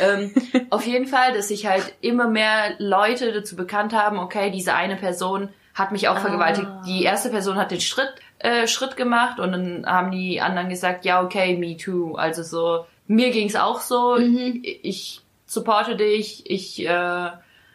Ähm, 0.00 0.32
auf 0.70 0.84
jeden 0.86 1.06
Fall, 1.06 1.32
dass 1.32 1.48
sich 1.48 1.66
halt 1.66 1.92
immer 2.00 2.26
mehr 2.28 2.74
Leute 2.78 3.32
dazu 3.32 3.54
bekannt 3.54 3.92
haben, 3.92 4.18
okay, 4.18 4.50
diese 4.50 4.74
eine 4.74 4.96
Person 4.96 5.48
hat 5.74 5.92
mich 5.92 6.08
auch 6.08 6.18
vergewaltigt. 6.18 6.66
Die 6.86 7.04
erste 7.04 7.30
Person 7.30 7.56
hat 7.56 7.70
den 7.70 7.80
Schritt, 7.80 8.12
äh, 8.40 8.66
Schritt 8.66 8.96
gemacht 8.96 9.38
und 9.38 9.52
dann 9.52 9.86
haben 9.86 10.10
die 10.10 10.40
anderen 10.40 10.68
gesagt, 10.68 11.04
ja, 11.04 11.22
okay, 11.22 11.56
me 11.56 11.76
too. 11.76 12.14
Also 12.16 12.42
so, 12.42 12.86
mir 13.06 13.30
ging's 13.30 13.56
auch 13.56 13.80
so, 13.80 14.16
ich 14.18 15.20
supporte 15.46 15.96
dich, 15.96 16.48
ich 16.50 16.86
äh, 16.86 17.30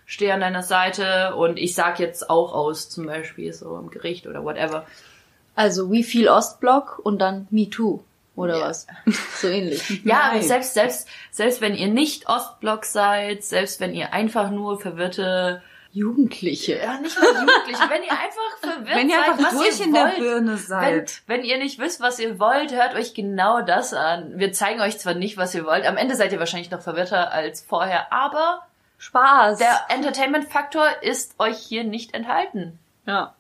stehe 0.06 0.34
an 0.34 0.42
deiner 0.42 0.64
Seite 0.64 1.36
und 1.36 1.58
ich 1.58 1.74
sag 1.76 2.00
jetzt 2.00 2.30
auch 2.30 2.54
aus, 2.54 2.90
zum 2.90 3.06
Beispiel 3.08 3.52
so 3.54 3.78
im 3.78 3.90
Gericht 3.90 4.28
oder 4.28 4.44
whatever. 4.44 4.86
Also, 5.56 5.92
wie 5.92 6.04
viel 6.04 6.28
Ostblock 6.28 7.00
und 7.04 7.20
dann 7.20 7.48
Me 7.50 7.70
Too. 7.70 8.02
Oder 8.36 8.58
Ja. 8.60 8.68
was? 8.68 8.88
So 9.38 9.48
ähnlich. 9.48 9.82
Ja, 10.04 10.16
Nein. 10.16 10.32
aber 10.32 10.42
selbst, 10.42 10.74
selbst, 10.74 11.08
selbst 11.32 11.62
wenn 11.62 11.74
ihr 11.76 11.88
nicht 11.88 12.28
Ostblock 12.28 12.84
seid, 12.84 13.44
selbst 13.46 13.80
wenn 13.80 13.94
ihr 13.94 14.12
einfach 14.12 14.52
nur 14.52 14.80
verwirrte, 14.82 15.62
Jugendliche. 15.96 16.78
ja, 16.78 17.00
nicht 17.00 17.18
nur 17.18 17.30
Jugendliche, 17.30 17.90
wenn 17.90 18.04
ihr 18.04 18.12
einfach 18.12 18.58
verwirrt 18.60 18.98
Wenn 18.98 19.10
ihr 19.10 19.16
seid, 19.16 19.30
einfach 19.30 19.46
was 19.46 19.54
durch 19.54 19.80
ihr 19.80 19.86
in 19.86 19.94
der 19.94 20.04
wollt, 20.04 20.18
Birne 20.18 20.52
wenn, 20.52 20.58
seid. 20.58 21.22
wenn 21.26 21.44
ihr 21.46 21.58
nicht 21.58 21.80
wisst, 21.80 22.02
was 22.02 22.20
ihr 22.20 22.38
wollt, 22.38 22.74
hört 22.76 22.96
euch 22.96 23.14
genau 23.14 23.62
das 23.62 23.94
an. 23.94 24.34
Wir 24.38 24.52
zeigen 24.52 24.82
euch 24.82 25.00
zwar 25.00 25.14
nicht, 25.14 25.38
was 25.38 25.56
ihr 25.56 25.66
wollt, 25.66 25.86
am 25.86 25.96
Ende 25.96 26.16
seid 26.16 26.34
ihr 26.34 26.40
wahrscheinlich 26.40 26.70
noch 26.70 26.82
verwirrter 26.82 27.32
als 27.32 27.62
vorher, 27.62 28.12
aber 28.12 28.68
Spaß. 28.98 29.58
der 29.58 29.86
Entertainment-Faktor 29.88 30.86
ist 31.02 31.40
euch 31.40 31.58
hier 31.60 31.86
nicht 31.86 32.14
enthalten. 32.14 32.78
Ja. 33.08 33.34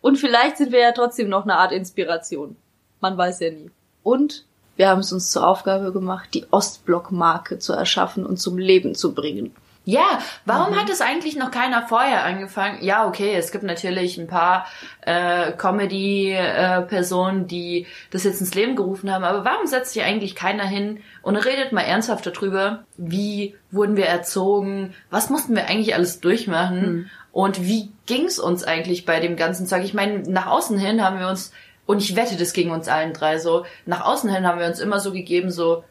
Und 0.00 0.16
vielleicht 0.16 0.56
sind 0.56 0.72
wir 0.72 0.80
ja 0.80 0.92
trotzdem 0.92 1.28
noch 1.28 1.42
eine 1.42 1.56
Art 1.56 1.72
Inspiration. 1.72 2.56
Man 3.00 3.18
weiß 3.18 3.40
ja 3.40 3.50
nie. 3.50 3.70
Und 4.02 4.46
wir 4.76 4.88
haben 4.88 5.00
es 5.00 5.12
uns 5.12 5.30
zur 5.30 5.46
Aufgabe 5.46 5.92
gemacht, 5.92 6.30
die 6.32 6.46
Ostblock-Marke 6.50 7.58
zu 7.58 7.74
erschaffen 7.74 8.24
und 8.24 8.38
zum 8.38 8.56
Leben 8.56 8.94
zu 8.94 9.12
bringen. 9.12 9.54
Ja, 9.84 10.20
warum 10.44 10.78
hat 10.78 10.90
es 10.90 11.00
eigentlich 11.00 11.36
noch 11.36 11.50
keiner 11.50 11.88
vorher 11.88 12.24
angefangen? 12.24 12.82
Ja, 12.82 13.06
okay, 13.08 13.34
es 13.34 13.50
gibt 13.50 13.64
natürlich 13.64 14.18
ein 14.18 14.26
paar 14.26 14.66
äh, 15.00 15.52
Comedy-Personen, 15.52 17.46
die 17.46 17.86
das 18.10 18.24
jetzt 18.24 18.40
ins 18.40 18.54
Leben 18.54 18.76
gerufen 18.76 19.10
haben, 19.10 19.24
aber 19.24 19.44
warum 19.44 19.66
setzt 19.66 19.94
sich 19.94 20.02
eigentlich 20.02 20.34
keiner 20.36 20.66
hin 20.66 21.02
und 21.22 21.36
redet 21.36 21.72
mal 21.72 21.80
ernsthaft 21.80 22.26
darüber, 22.26 22.84
wie 22.98 23.56
wurden 23.70 23.96
wir 23.96 24.06
erzogen, 24.06 24.94
was 25.10 25.30
mussten 25.30 25.56
wir 25.56 25.66
eigentlich 25.66 25.94
alles 25.94 26.20
durchmachen 26.20 27.10
und 27.32 27.62
wie 27.66 27.90
ging's 28.06 28.38
uns 28.38 28.64
eigentlich 28.64 29.06
bei 29.06 29.18
dem 29.18 29.34
ganzen 29.36 29.66
Zeug? 29.66 29.82
Ich 29.84 29.94
meine, 29.94 30.20
nach 30.30 30.46
außen 30.46 30.78
hin 30.78 31.02
haben 31.02 31.18
wir 31.18 31.28
uns 31.28 31.52
Und 31.86 31.98
ich 32.02 32.14
wette, 32.14 32.36
das 32.36 32.52
ging 32.52 32.70
uns 32.70 32.86
allen 32.86 33.12
drei 33.12 33.38
so. 33.38 33.64
Nach 33.84 34.04
außen 34.04 34.30
hin 34.30 34.46
haben 34.46 34.60
wir 34.60 34.66
uns 34.66 34.78
immer 34.78 35.00
so 35.00 35.10
gegeben, 35.10 35.50
so, 35.50 35.82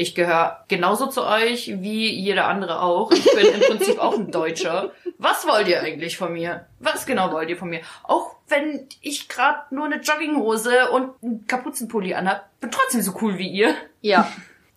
ich 0.00 0.14
gehöre 0.14 0.64
genauso 0.68 1.08
zu 1.08 1.26
euch 1.26 1.74
wie 1.82 2.10
jeder 2.10 2.48
andere 2.48 2.80
auch. 2.80 3.12
Ich 3.12 3.24
bin 3.34 3.46
im 3.46 3.60
Prinzip 3.60 3.98
auch 3.98 4.14
ein 4.14 4.30
Deutscher. 4.30 4.92
Was 5.18 5.46
wollt 5.46 5.68
ihr 5.68 5.82
eigentlich 5.82 6.16
von 6.16 6.32
mir? 6.32 6.64
Was 6.78 7.04
genau 7.04 7.30
wollt 7.32 7.50
ihr 7.50 7.58
von 7.58 7.68
mir? 7.68 7.80
Auch 8.04 8.36
wenn 8.48 8.86
ich 9.02 9.28
gerade 9.28 9.74
nur 9.74 9.84
eine 9.84 10.00
Jogginghose 10.00 10.90
und 10.90 11.10
einen 11.22 11.46
Kapuzenpulli 11.46 12.14
anhab, 12.14 12.48
bin 12.60 12.70
trotzdem 12.70 13.02
so 13.02 13.12
cool 13.20 13.36
wie 13.36 13.48
ihr. 13.48 13.74
Ja. 14.00 14.26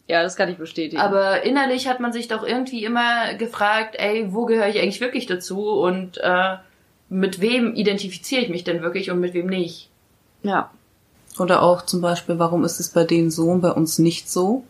Ja, 0.07 0.21
das 0.21 0.35
kann 0.35 0.49
ich 0.49 0.57
bestätigen. 0.57 1.01
Aber 1.01 1.43
innerlich 1.43 1.87
hat 1.87 2.01
man 2.01 2.11
sich 2.11 2.27
doch 2.27 2.43
irgendwie 2.43 2.83
immer 2.83 3.35
gefragt, 3.35 3.95
ey, 3.97 4.33
wo 4.33 4.45
gehöre 4.45 4.67
ich 4.67 4.81
eigentlich 4.81 4.99
wirklich 4.99 5.25
dazu 5.25 5.69
und 5.69 6.17
äh, 6.17 6.57
mit 7.07 7.39
wem 7.39 7.75
identifiziere 7.75 8.41
ich 8.41 8.49
mich 8.49 8.65
denn 8.65 8.81
wirklich 8.81 9.09
und 9.09 9.21
mit 9.21 9.33
wem 9.33 9.47
nicht? 9.47 9.89
ja. 10.43 10.69
Oder 11.39 11.63
auch 11.63 11.81
zum 11.83 11.99
Beispiel, 11.99 12.37
warum 12.37 12.63
ist 12.63 12.79
es 12.79 12.89
bei 12.89 13.05
denen 13.05 13.31
so 13.31 13.49
und 13.49 13.61
bei 13.61 13.71
uns 13.71 13.97
nicht 13.97 14.29
so? 14.29 14.63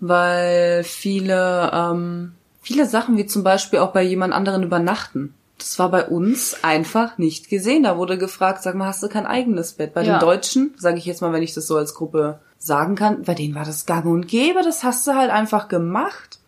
Weil 0.00 0.84
viele, 0.84 1.70
ähm, 1.72 2.34
viele 2.62 2.86
Sachen 2.86 3.16
wie 3.16 3.26
zum 3.26 3.42
Beispiel 3.42 3.80
auch 3.80 3.92
bei 3.92 4.02
jemand 4.02 4.32
anderen 4.32 4.62
übernachten. 4.62 5.34
Das 5.58 5.78
war 5.80 5.90
bei 5.90 6.06
uns 6.06 6.62
einfach 6.62 7.18
nicht 7.18 7.48
gesehen. 7.48 7.82
Da 7.82 7.96
wurde 7.96 8.16
gefragt, 8.16 8.62
sag 8.62 8.76
mal, 8.76 8.86
hast 8.86 9.02
du 9.02 9.08
kein 9.08 9.26
eigenes 9.26 9.72
Bett? 9.72 9.92
Bei 9.94 10.02
Ja. 10.02 10.16
den 10.18 10.20
Deutschen, 10.20 10.72
sage 10.78 10.98
ich 10.98 11.04
jetzt 11.04 11.20
mal, 11.20 11.32
wenn 11.32 11.42
ich 11.42 11.52
das 11.54 11.66
so 11.66 11.76
als 11.76 11.94
Gruppe 11.94 12.38
sagen 12.58 12.94
kann, 12.94 13.22
bei 13.22 13.34
denen 13.34 13.54
war 13.56 13.64
das 13.64 13.84
gang 13.86 14.04
und 14.06 14.28
gäbe, 14.28 14.62
das 14.62 14.84
hast 14.84 15.06
du 15.06 15.14
halt 15.14 15.30
einfach 15.30 15.68
gemacht. 15.68 16.38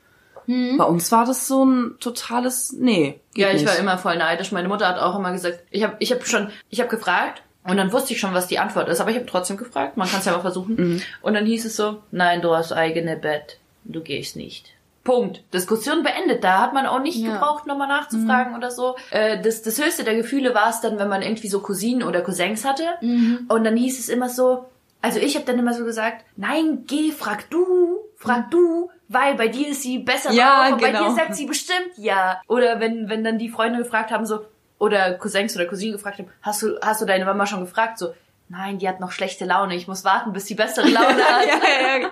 Bei 0.47 0.85
uns 0.85 1.12
war 1.12 1.26
das 1.26 1.47
so 1.47 1.64
ein 1.64 1.95
totales, 2.00 2.73
nee. 2.73 3.21
Ja, 3.37 3.49
ich 3.50 3.62
nicht. 3.62 3.66
war 3.69 3.76
immer 3.76 3.99
voll 3.99 4.16
neidisch. 4.16 4.50
Meine 4.50 4.66
Mutter 4.66 4.88
hat 4.88 4.99
auch 4.99 5.16
immer 5.16 5.30
gesagt, 5.30 5.61
ich 5.71 5.85
habe 5.85 5.95
ich 6.00 6.11
hab 6.11 6.26
schon, 6.26 6.50
ich 6.71 6.80
habe 6.80 6.90
gefragt 6.90 7.42
und 7.64 7.76
dann 7.76 7.93
wusste 7.93 8.12
ich 8.14 8.21
schon, 8.21 8.35
was 8.35 8.47
die 8.47 8.59
Antwort 8.59 8.88
ist, 8.88 9.00
aber 9.00 9.11
ich 9.11 9.17
habe 9.17 9.26
trotzdem 9.26 9.57
gefragt. 9.57 9.97
Man 9.97 10.09
kann 10.09 10.21
es 10.21 10.26
ja 10.26 10.33
mal 10.33 10.40
versuchen. 10.40 10.75
Mhm. 10.76 11.02
Und 11.23 11.35
dann 11.35 11.47
hieß 11.47 11.64
es 11.67 11.76
so, 11.76 12.02
nein, 12.11 12.40
du 12.43 12.55
hast 12.55 12.73
eigene 12.73 13.17
Bett, 13.17 13.59
du 13.85 14.00
gehst 14.00 14.37
nicht. 14.37 14.71
Punkt. 15.05 15.43
Diskussion 15.55 16.02
beendet. 16.02 16.45
Da 16.45 16.61
hat 16.61 16.75
man 16.75 16.87
auch 16.87 17.00
nicht 17.00 17.17
Ja. 17.19 17.33
gebraucht, 17.33 17.67
nochmal 17.67 17.87
Mhm. 17.88 17.95
nachzufragen 17.95 18.55
oder 18.55 18.71
so. 18.71 18.97
Äh, 19.11 19.40
das, 19.40 19.62
das 19.62 19.83
höchste 19.83 20.05
der 20.05 20.14
Gefühle 20.14 20.55
war 20.55 20.69
es 20.71 20.81
dann, 20.83 20.99
wenn 20.99 21.09
man 21.09 21.23
irgendwie 21.23 21.49
so 21.49 21.61
Cousinen 21.61 22.02
oder 22.07 22.21
Cousins 22.21 22.64
hatte. 22.67 22.85
Mhm. 23.00 23.47
Und 23.49 23.64
dann 23.64 23.76
hieß 23.76 23.99
es 23.99 24.09
immer 24.11 24.29
so, 24.29 24.67
also 25.02 25.19
ich 25.19 25.37
habe 25.37 25.47
dann 25.47 25.59
immer 25.59 25.73
so 25.73 25.85
gesagt, 25.85 26.25
nein, 26.37 26.85
geh, 26.87 27.12
frag 27.12 27.49
du, 27.50 27.99
frag 28.17 28.50
du, 28.50 28.90
weil 29.09 29.35
bei 29.37 29.49
dir 29.49 29.69
ist 29.69 29.83
sie 29.83 29.99
besser 30.00 30.33
Ja, 30.33 30.64
drauf 30.64 30.73
und 30.75 30.83
bei 30.83 30.90
genau. 30.93 31.09
dir 31.09 31.14
sagt 31.14 31.35
sie 31.35 31.47
bestimmt 31.47 31.93
ja. 31.97 32.40
Oder 32.47 32.79
wenn, 32.81 33.09
wenn 33.09 33.25
dann 33.25 33.38
die 33.38 33.49
Freunde 33.49 33.79
gefragt 33.79 34.11
haben, 34.11 34.26
so, 34.26 34.40
oder 34.81 35.15
Cousins 35.15 35.55
oder 35.55 35.67
Cousinen 35.67 35.93
gefragt 35.93 36.19
haben, 36.19 36.29
hast 36.43 36.63
du, 36.63 36.77
hast 36.83 37.01
du 37.01 37.07
deine 37.07 37.25
Mama 37.25 37.47
schon 37.47 37.61
gefragt? 37.61 37.99
So, 37.99 38.15
nein, 38.49 38.79
die 38.79 38.89
hat 38.89 38.99
noch 38.99 39.13
schlechte 39.13 39.45
Laune, 39.45 39.77
ich 39.77 39.87
muss 39.87 40.05
warten, 40.05 40.33
bis 40.33 40.47
sie 40.47 40.57
bessere 40.57 40.89
Laune 40.89 41.07
hat. 41.25 41.47
ja, 41.47 41.61
ja, 41.93 41.99
ja. 41.99 42.11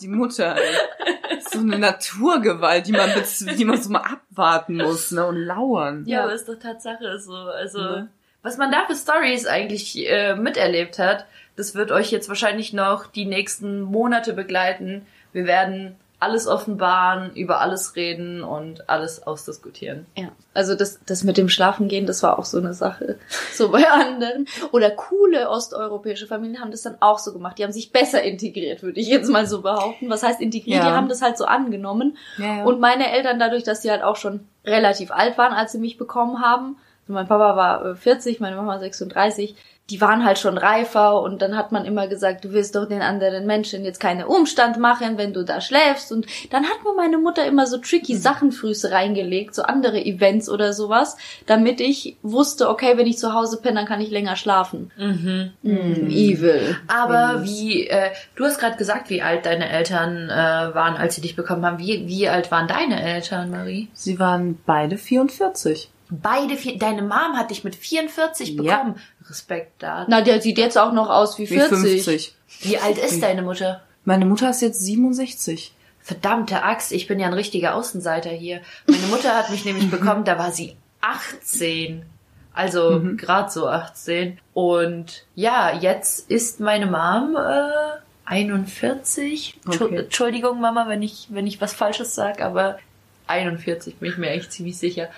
Die 0.00 0.08
Mutter, 0.08 0.56
ey. 0.56 1.38
So 1.50 1.60
eine 1.60 1.78
Naturgewalt, 1.78 2.86
die 2.86 2.92
man, 2.92 3.10
die 3.56 3.64
man 3.64 3.80
so 3.80 3.90
mal 3.90 4.00
abwarten 4.02 4.76
muss, 4.76 5.10
ne, 5.12 5.24
und 5.26 5.36
lauern. 5.36 6.04
Ja, 6.06 6.24
aber 6.24 6.32
ist 6.34 6.48
doch 6.48 6.58
Tatsache 6.58 7.18
so. 7.18 7.32
Also, 7.34 7.78
Ne? 7.80 8.08
was 8.42 8.58
man 8.58 8.70
da 8.70 8.84
für 8.86 8.94
Stories 8.94 9.46
eigentlich 9.46 9.96
äh, 10.08 10.34
miterlebt 10.34 10.98
hat, 10.98 11.26
das 11.56 11.74
wird 11.74 11.92
euch 11.92 12.10
jetzt 12.10 12.28
wahrscheinlich 12.28 12.72
noch 12.72 13.06
die 13.06 13.24
nächsten 13.24 13.80
Monate 13.80 14.32
begleiten. 14.34 15.06
Wir 15.32 15.46
werden 15.46 15.96
alles 16.24 16.46
offenbaren, 16.46 17.32
über 17.34 17.60
alles 17.60 17.94
reden 17.94 18.42
und 18.42 18.88
alles 18.88 19.26
ausdiskutieren. 19.26 20.06
Ja. 20.16 20.28
Also 20.54 20.74
das, 20.74 21.00
das 21.04 21.22
mit 21.22 21.36
dem 21.36 21.48
Schlafengehen, 21.48 22.06
das 22.06 22.22
war 22.22 22.38
auch 22.38 22.44
so 22.44 22.58
eine 22.58 22.74
Sache. 22.74 23.18
So 23.52 23.70
bei 23.70 23.88
anderen. 23.88 24.48
Oder 24.72 24.90
coole 24.90 25.48
osteuropäische 25.48 26.26
Familien 26.26 26.60
haben 26.60 26.72
das 26.72 26.82
dann 26.82 26.96
auch 26.98 27.20
so 27.20 27.32
gemacht. 27.32 27.56
Die 27.56 27.62
haben 27.62 27.72
sich 27.72 27.92
besser 27.92 28.20
integriert, 28.22 28.82
würde 28.82 28.98
ich 28.98 29.06
jetzt 29.06 29.30
mal 29.30 29.46
so 29.46 29.62
behaupten. 29.62 30.10
Was 30.10 30.24
heißt 30.24 30.40
integriert? 30.40 30.82
Ja. 30.82 30.90
Die 30.90 30.96
haben 30.96 31.08
das 31.08 31.22
halt 31.22 31.38
so 31.38 31.44
angenommen. 31.44 32.16
Ja, 32.38 32.56
ja. 32.56 32.64
Und 32.64 32.80
meine 32.80 33.12
Eltern, 33.12 33.38
dadurch, 33.38 33.62
dass 33.62 33.82
sie 33.82 33.92
halt 33.92 34.02
auch 34.02 34.16
schon 34.16 34.48
relativ 34.64 35.12
alt 35.12 35.38
waren, 35.38 35.52
als 35.52 35.70
sie 35.70 35.78
mich 35.78 35.98
bekommen 35.98 36.40
haben, 36.40 36.76
also 37.04 37.12
mein 37.12 37.28
Papa 37.28 37.54
war 37.54 37.84
äh, 37.84 37.94
40, 37.94 38.40
meine 38.40 38.56
Mama 38.56 38.78
36, 38.78 39.54
die 39.90 40.00
waren 40.00 40.24
halt 40.24 40.38
schon 40.38 40.56
reifer 40.56 41.20
und 41.20 41.42
dann 41.42 41.56
hat 41.56 41.70
man 41.70 41.84
immer 41.84 42.08
gesagt, 42.08 42.44
du 42.44 42.52
willst 42.52 42.74
doch 42.74 42.88
den 42.88 43.02
anderen 43.02 43.46
Menschen 43.46 43.84
jetzt 43.84 44.00
keine 44.00 44.26
Umstand 44.26 44.78
machen, 44.78 45.18
wenn 45.18 45.34
du 45.34 45.44
da 45.44 45.60
schläfst 45.60 46.10
und 46.10 46.26
dann 46.50 46.64
hat 46.64 46.82
mir 46.84 46.94
meine 46.96 47.18
Mutter 47.18 47.44
immer 47.46 47.66
so 47.66 47.76
tricky 47.76 48.16
Sachen 48.16 48.50
frühs 48.50 48.90
reingelegt, 48.90 49.54
so 49.54 49.62
andere 49.62 50.02
Events 50.02 50.48
oder 50.48 50.72
sowas, 50.72 51.18
damit 51.46 51.82
ich 51.82 52.16
wusste, 52.22 52.70
okay, 52.70 52.96
wenn 52.96 53.06
ich 53.06 53.18
zu 53.18 53.34
Hause 53.34 53.60
penne, 53.60 53.76
dann 53.76 53.86
kann 53.86 54.00
ich 54.00 54.10
länger 54.10 54.36
schlafen. 54.36 54.90
Mhm. 54.96 55.52
Mm, 55.62 56.08
evil. 56.08 56.76
Aber 56.86 57.44
wie, 57.44 57.86
äh, 57.86 58.10
du 58.36 58.44
hast 58.44 58.58
gerade 58.58 58.76
gesagt, 58.76 59.10
wie 59.10 59.20
alt 59.20 59.44
deine 59.44 59.68
Eltern 59.68 60.30
äh, 60.30 60.74
waren, 60.74 60.96
als 60.96 61.16
sie 61.16 61.20
dich 61.20 61.36
bekommen 61.36 61.64
haben. 61.66 61.78
Wie, 61.78 62.06
wie 62.06 62.28
alt 62.28 62.50
waren 62.50 62.68
deine 62.68 63.02
Eltern, 63.02 63.50
Marie? 63.50 63.88
Sie 63.92 64.18
waren 64.18 64.58
beide 64.64 64.96
44. 64.96 65.90
Beide, 66.10 66.56
vier, 66.56 66.78
deine 66.78 67.02
Mom 67.02 67.36
hat 67.36 67.50
dich 67.50 67.64
mit 67.64 67.74
44 67.74 68.50
Ja. 68.50 68.62
bekommen. 68.76 69.00
Respekt 69.28 69.82
da. 69.82 70.04
Na, 70.08 70.20
der 70.20 70.40
sieht 70.42 70.58
jetzt 70.58 70.76
auch 70.78 70.92
noch 70.92 71.08
aus 71.08 71.38
wie 71.38 71.48
Wie 71.48 71.56
40. 71.58 72.04
50. 72.04 72.34
Wie 72.60 72.78
alt 72.78 72.98
ist 72.98 73.22
deine 73.22 73.42
Mutter? 73.42 73.82
Meine 74.04 74.26
Mutter 74.26 74.50
ist 74.50 74.60
jetzt 74.62 74.80
67. 74.82 75.72
Verdammte 76.00 76.62
Axt, 76.62 76.92
ich 76.92 77.06
bin 77.06 77.18
ja 77.18 77.26
ein 77.26 77.32
richtiger 77.32 77.74
Außenseiter 77.74 78.28
hier. 78.30 78.60
Meine 78.86 79.06
Mutter 79.06 79.34
hat 79.34 79.48
mich 79.50 79.64
nämlich 79.64 79.90
bekommen, 79.90 80.24
da 80.24 80.38
war 80.38 80.52
sie 80.52 80.76
18. 81.00 82.04
Also 82.52 83.00
Mhm. 83.00 83.16
grad 83.16 83.50
so 83.50 83.66
18. 83.66 84.38
Und 84.52 85.24
ja, 85.34 85.72
jetzt 85.74 86.30
ist 86.30 86.60
meine 86.60 86.86
Mom 86.86 87.34
äh, 87.36 87.98
41. 88.26 89.54
Tschu- 89.66 89.84
Okay. 89.86 89.96
Entschuldigung, 90.00 90.60
Mama, 90.60 90.86
wenn 90.88 91.02
ich, 91.02 91.28
wenn 91.30 91.46
ich 91.46 91.60
was 91.60 91.72
Falsches 91.74 92.14
sag, 92.14 92.40
aber 92.42 92.78
41 93.26 93.96
bin 93.96 94.10
ich 94.10 94.18
mir 94.18 94.30
echt 94.30 94.52
ziemlich 94.52 94.76
sicher. 94.78 95.08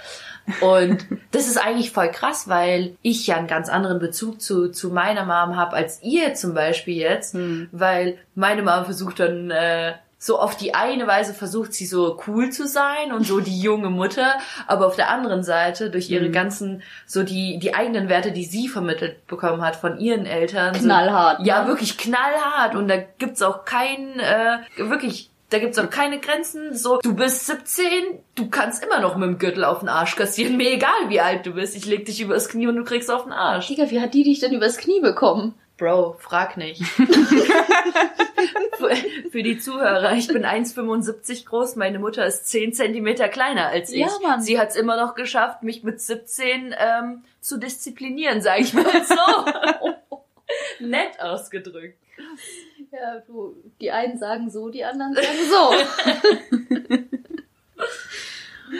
Und 0.61 1.07
das 1.33 1.47
ist 1.49 1.57
eigentlich 1.59 1.91
voll 1.93 2.11
krass, 2.11 2.49
weil 2.49 2.97
ich 3.03 3.27
ja 3.27 3.37
einen 3.37 3.47
ganz 3.49 3.69
anderen 3.69 3.99
Bezug 3.99 4.41
zu, 4.41 4.69
zu 4.71 4.91
meiner 4.91 5.25
Mom 5.25 5.57
habe 5.57 5.75
als 5.77 6.03
ihr 6.03 6.35
zum 6.35 6.55
Beispiel 6.55 6.97
jetzt, 6.97 7.35
Hm. 7.35 7.69
weil 7.73 8.19
meine 8.35 8.63
Mom 8.63 8.85
versucht 8.85 9.19
dann 9.21 9.51
äh, 9.51 9.95
so 10.19 10.39
auf 10.39 10.57
die 10.57 10.75
eine 10.75 11.07
Weise 11.07 11.35
versucht 11.35 11.75
sie 11.75 11.85
so 11.85 12.19
cool 12.27 12.49
zu 12.51 12.67
sein 12.67 13.13
und 13.13 13.27
so 13.27 13.41
die 13.41 13.61
junge 13.69 13.91
Mutter, 13.91 14.35
aber 14.67 14.87
auf 14.87 14.97
der 14.97 15.11
anderen 15.11 15.43
Seite 15.43 15.91
durch 15.91 16.09
ihre 16.11 16.29
Mhm. 16.29 16.33
ganzen 16.33 16.83
so 17.07 17.23
die 17.23 17.59
die 17.59 17.75
eigenen 17.75 18.09
Werte, 18.09 18.33
die 18.33 18.45
sie 18.47 18.67
vermittelt 18.69 19.27
bekommen 19.27 19.61
hat 19.63 19.77
von 19.77 19.99
ihren 19.99 20.25
Eltern, 20.27 20.75
so, 20.75 20.81
Knallhart. 20.81 21.45
ja, 21.47 21.63
ne? 21.63 21.69
wirklich 21.69 21.99
knallhart. 21.99 22.75
Und 22.77 22.89
da 22.89 22.97
gibt's 23.19 23.43
auch 23.43 23.65
kein, 23.67 24.19
äh, 24.19 24.59
wirklich, 24.79 25.31
da 25.51 25.59
gibt's 25.59 25.79
auch 25.79 25.91
keine 25.91 26.19
Grenzen. 26.19 26.75
So, 26.75 26.99
du 26.99 27.15
bist 27.15 27.47
17, 27.47 27.89
du 28.35 28.49
kannst 28.49 28.85
immer 28.85 29.01
noch 29.01 29.17
mit 29.17 29.29
dem 29.29 29.39
Gürtel 29.39 29.65
auf 29.65 29.81
den 29.81 29.89
Arsch 29.89 30.17
kassieren. 30.17 30.57
Mir 30.57 30.73
egal, 30.73 31.09
wie 31.09 31.21
alt 31.21 31.47
du 31.47 31.53
bist. 31.53 31.77
Ich 31.77 31.87
leg 31.87 32.05
dich 32.05 32.21
übers 32.21 32.49
Knie 32.49 32.67
und 32.67 32.77
du 32.77 32.85
kriegst 32.85 33.11
auf 33.11 33.25
den 33.25 33.33
Arsch. 33.33 33.69
Digga, 33.69 33.91
wie 33.91 34.01
hat 34.01 34.15
die 34.15 34.25
dich 34.25 34.41
denn 34.41 34.53
übers 34.53 34.77
Knie 34.77 35.01
bekommen? 35.01 35.55
Bro, 35.79 36.17
frag 36.21 36.57
nicht. 36.57 36.83
für, 38.77 38.97
für 39.31 39.43
die 39.43 39.59
Zuhörer, 39.59 40.15
ich 40.15 40.29
bin 40.29 40.45
1,75 40.45 41.47
groß, 41.47 41.77
meine 41.77 41.99
Mutter 41.99 42.25
ist 42.27 42.49
10 42.49 42.73
Zentimeter 42.73 43.29
kleiner 43.29 43.69
als 43.69 43.91
ich. 43.91 44.01
Ja, 44.01 44.09
Mann. 44.23 44.41
Sie 44.41 44.59
hat's 44.59 44.77
immer 44.77 44.97
noch 44.97 45.15
geschafft, 45.15 45.63
mich 45.63 45.83
mit 45.83 46.01
17 46.01 46.75
ähm, 46.79 47.25
zu 47.41 47.59
disziplinieren, 47.59 48.41
sag 48.41 48.61
ich 48.61 48.73
mal 48.75 48.85
so. 49.05 49.15
Nett 50.87 51.21
ausgedrückt. 51.21 51.99
Ja, 52.97 53.21
du, 53.27 53.55
die 53.79 53.91
einen 53.91 54.19
sagen 54.19 54.49
so, 54.49 54.71
die 54.71 54.83
anderen 54.83 55.15
sagen 55.15 55.27
so. 55.51 55.75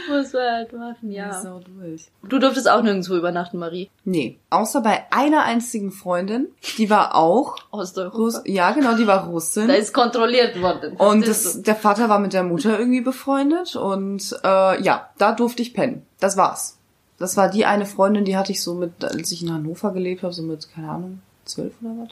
Muss 0.09 0.33
man 0.33 0.43
halt 0.43 0.73
machen, 0.73 1.13
ja. 1.13 1.43
So 1.43 1.61
durch. 1.61 2.09
Du 2.23 2.39
durftest 2.39 2.67
auch 2.69 2.83
nirgendwo 2.83 3.15
übernachten, 3.15 3.59
Marie. 3.59 3.91
Nee, 4.05 4.39
außer 4.49 4.81
bei 4.81 5.05
einer 5.11 5.43
einzigen 5.43 5.93
Freundin, 5.93 6.49
die 6.79 6.89
war 6.89 7.15
auch 7.15 7.57
Osteuropa. 7.71 8.17
Russ 8.17 8.41
ja 8.47 8.73
genau, 8.73 8.97
die 8.97 9.07
war 9.07 9.27
Russin. 9.27 9.69
Da 9.69 9.75
ist 9.75 9.93
kontrolliert 9.93 10.61
worden. 10.63 10.97
Und 10.97 11.29
das, 11.29 11.61
der 11.63 11.77
Vater 11.77 12.09
war 12.09 12.19
mit 12.19 12.33
der 12.33 12.43
Mutter 12.43 12.79
irgendwie 12.79 13.03
befreundet 13.03 13.77
und 13.77 14.35
äh, 14.43 14.83
ja, 14.83 15.11
da 15.19 15.33
durfte 15.33 15.61
ich 15.61 15.75
pennen. 15.75 16.07
Das 16.21 16.39
war's. 16.39 16.79
Das 17.19 17.37
war 17.37 17.51
die 17.51 17.67
eine 17.67 17.85
Freundin, 17.85 18.25
die 18.25 18.37
hatte 18.37 18.53
ich 18.53 18.63
so 18.63 18.75
mit, 18.75 19.05
als 19.05 19.31
ich 19.31 19.43
in 19.43 19.53
Hannover 19.53 19.93
gelebt 19.93 20.23
habe, 20.23 20.33
so 20.33 20.43
mit, 20.43 20.73
keine 20.73 20.89
Ahnung, 20.89 21.21
zwölf 21.49 21.73
oder 21.83 21.95
was? 22.03 22.09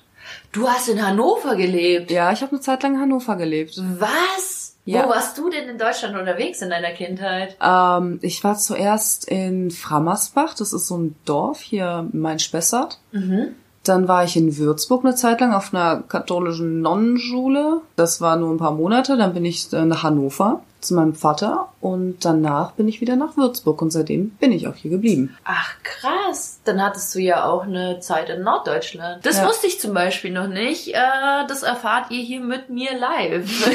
Du 0.52 0.68
hast 0.68 0.88
in 0.88 1.06
Hannover 1.06 1.56
gelebt. 1.56 2.10
Ja, 2.10 2.32
ich 2.32 2.40
habe 2.42 2.52
eine 2.52 2.60
Zeit 2.60 2.82
lang 2.82 2.94
in 2.94 3.00
Hannover 3.00 3.36
gelebt. 3.36 3.80
Was? 3.98 4.76
Ja. 4.86 5.04
Wo 5.04 5.10
warst 5.10 5.38
du 5.38 5.48
denn 5.48 5.68
in 5.68 5.78
Deutschland 5.78 6.16
unterwegs 6.16 6.60
in 6.60 6.70
deiner 6.70 6.90
Kindheit? 6.90 7.56
Ähm, 7.60 8.18
ich 8.22 8.44
war 8.44 8.56
zuerst 8.56 9.26
in 9.26 9.70
Frammersbach, 9.70 10.54
das 10.54 10.72
ist 10.74 10.88
so 10.88 10.98
ein 10.98 11.16
Dorf 11.24 11.60
hier 11.60 12.08
in 12.12 12.20
Main-Spessart. 12.20 12.98
Mhm. 13.12 13.54
Dann 13.82 14.08
war 14.08 14.24
ich 14.24 14.36
in 14.36 14.56
Würzburg 14.56 15.04
eine 15.04 15.14
Zeit 15.14 15.40
lang 15.40 15.52
auf 15.52 15.74
einer 15.74 16.02
katholischen 16.02 16.80
Nonnenschule. 16.80 17.82
Das 17.96 18.20
war 18.20 18.36
nur 18.36 18.50
ein 18.50 18.58
paar 18.58 18.72
Monate. 18.72 19.16
Dann 19.16 19.34
bin 19.34 19.44
ich 19.44 19.70
äh, 19.72 19.84
nach 19.84 20.02
Hannover. 20.02 20.62
Zu 20.84 20.94
meinem 20.94 21.14
Vater 21.14 21.68
und 21.80 22.24
danach 22.24 22.72
bin 22.72 22.86
ich 22.88 23.00
wieder 23.00 23.16
nach 23.16 23.36
Würzburg 23.36 23.80
und 23.82 23.90
seitdem 23.90 24.30
bin 24.30 24.52
ich 24.52 24.68
auch 24.68 24.74
hier 24.74 24.90
geblieben. 24.90 25.36
Ach 25.44 25.74
krass, 25.82 26.60
dann 26.64 26.82
hattest 26.82 27.14
du 27.14 27.18
ja 27.20 27.44
auch 27.46 27.62
eine 27.64 28.00
Zeit 28.00 28.28
in 28.30 28.42
Norddeutschland. 28.42 29.24
Das 29.26 29.38
Ja. 29.38 29.48
wusste 29.48 29.66
ich 29.66 29.80
zum 29.80 29.94
Beispiel 29.94 30.32
noch 30.32 30.48
nicht. 30.48 30.88
Äh, 30.94 31.46
das 31.48 31.62
erfahrt 31.62 32.10
ihr 32.10 32.22
hier 32.22 32.40
mit 32.40 32.70
mir 32.70 32.90
live. 32.98 33.48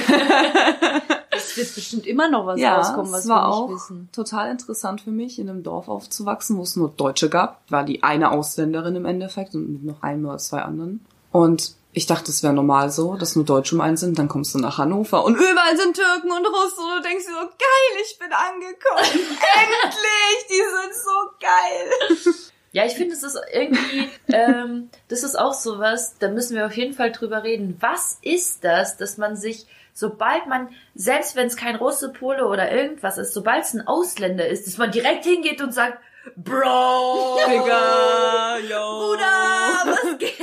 Es 1.32 1.56
wird 1.56 1.74
bestimmt 1.76 2.08
immer 2.08 2.30
noch 2.30 2.46
was 2.46 2.60
ja, 2.60 2.76
rauskommen, 2.78 3.12
was 3.12 3.22
es 3.24 3.30
war 3.30 3.44
wir 3.44 3.48
nicht 3.48 3.56
auch 3.58 3.70
wissen. 3.70 4.10
total 4.12 4.52
interessant 4.52 5.02
für 5.02 5.12
mich, 5.12 5.40
in 5.40 5.50
einem 5.50 5.64
Dorf 5.64 5.88
aufzuwachsen, 5.88 6.58
wo 6.58 6.64
es 6.64 6.76
nur 6.76 6.90
Deutsche 6.90 7.30
gab. 7.30 7.62
Ich 7.66 7.72
war 7.72 7.84
die 7.86 8.04
eine 8.04 8.32
Ausländerin 8.32 8.96
im 8.96 9.06
Endeffekt 9.06 9.56
und 9.56 9.72
mit 9.72 9.84
noch 9.84 10.02
einem 10.02 10.26
oder 10.26 10.38
zwei 10.40 10.62
anderen. 10.64 11.06
Und 11.32 11.76
ich 11.92 12.06
dachte, 12.06 12.30
es 12.30 12.44
wäre 12.44 12.54
normal 12.54 12.92
so, 12.92 13.16
dass 13.16 13.36
nur 13.36 13.46
Deutsche 13.46 13.76
um 13.76 13.82
einen 13.82 13.98
sind. 13.98 14.20
Dann 14.20 14.28
kommst 14.28 14.54
du 14.54 14.60
nach 14.60 14.78
Hannover 14.78 15.24
und 15.26 15.36
überall 15.36 15.78
sind 15.78 15.96
Türken 15.96 16.32
und 16.32 16.46
Russen 16.46 16.86
und 16.86 16.98
du 16.98 17.10
denkst 17.10 17.26
dir 17.26 17.34
so, 17.34 17.40
geil, 17.40 18.04
ich 18.04 18.20
bin 18.20 18.32
angekommen. 18.32 19.38
Endlich, 19.56 20.48
die 20.50 20.56
sind 20.56 20.94
so 20.94 21.32
geil. 21.40 22.46
Ja, 22.72 22.86
ich 22.86 22.94
finde, 22.94 23.16
es 23.16 23.24
ist 23.24 23.38
irgendwie, 23.52 24.10
ähm, 24.32 24.92
das 25.08 25.24
ist 25.24 25.36
auch 25.36 25.54
sowas, 25.54 26.16
da 26.20 26.28
müssen 26.28 26.56
wir 26.56 26.68
auf 26.68 26.78
jeden 26.78 26.94
Fall 26.94 27.12
drüber 27.12 27.42
reden. 27.42 27.76
Was 27.80 28.20
ist 28.22 28.64
das, 28.64 28.96
dass 28.98 29.18
man 29.18 29.36
sich, 29.36 29.66
sobald 29.92 30.46
man, 30.46 30.70
selbst 30.94 31.36
wenn 31.36 31.48
es 31.48 31.56
kein 31.56 31.76
Russe, 31.76 32.10
Pole 32.10 32.46
oder 32.46 32.72
irgendwas 32.72 33.18
ist, 33.18 33.34
sobald 33.34 33.64
es 33.64 33.74
ein 33.74 33.88
Ausländer 33.88 34.48
ist, 34.48 34.68
dass 34.68 34.78
man 34.78 34.92
direkt 34.92 35.26
hingeht 35.26 35.62
und 35.62 35.74
sagt, 35.74 35.98
Bro, 36.36 37.40
Digga, 37.48 38.58
yo. 38.60 39.00
Bruder, 39.00 39.86
was 39.86 40.18
geht? 40.20 40.39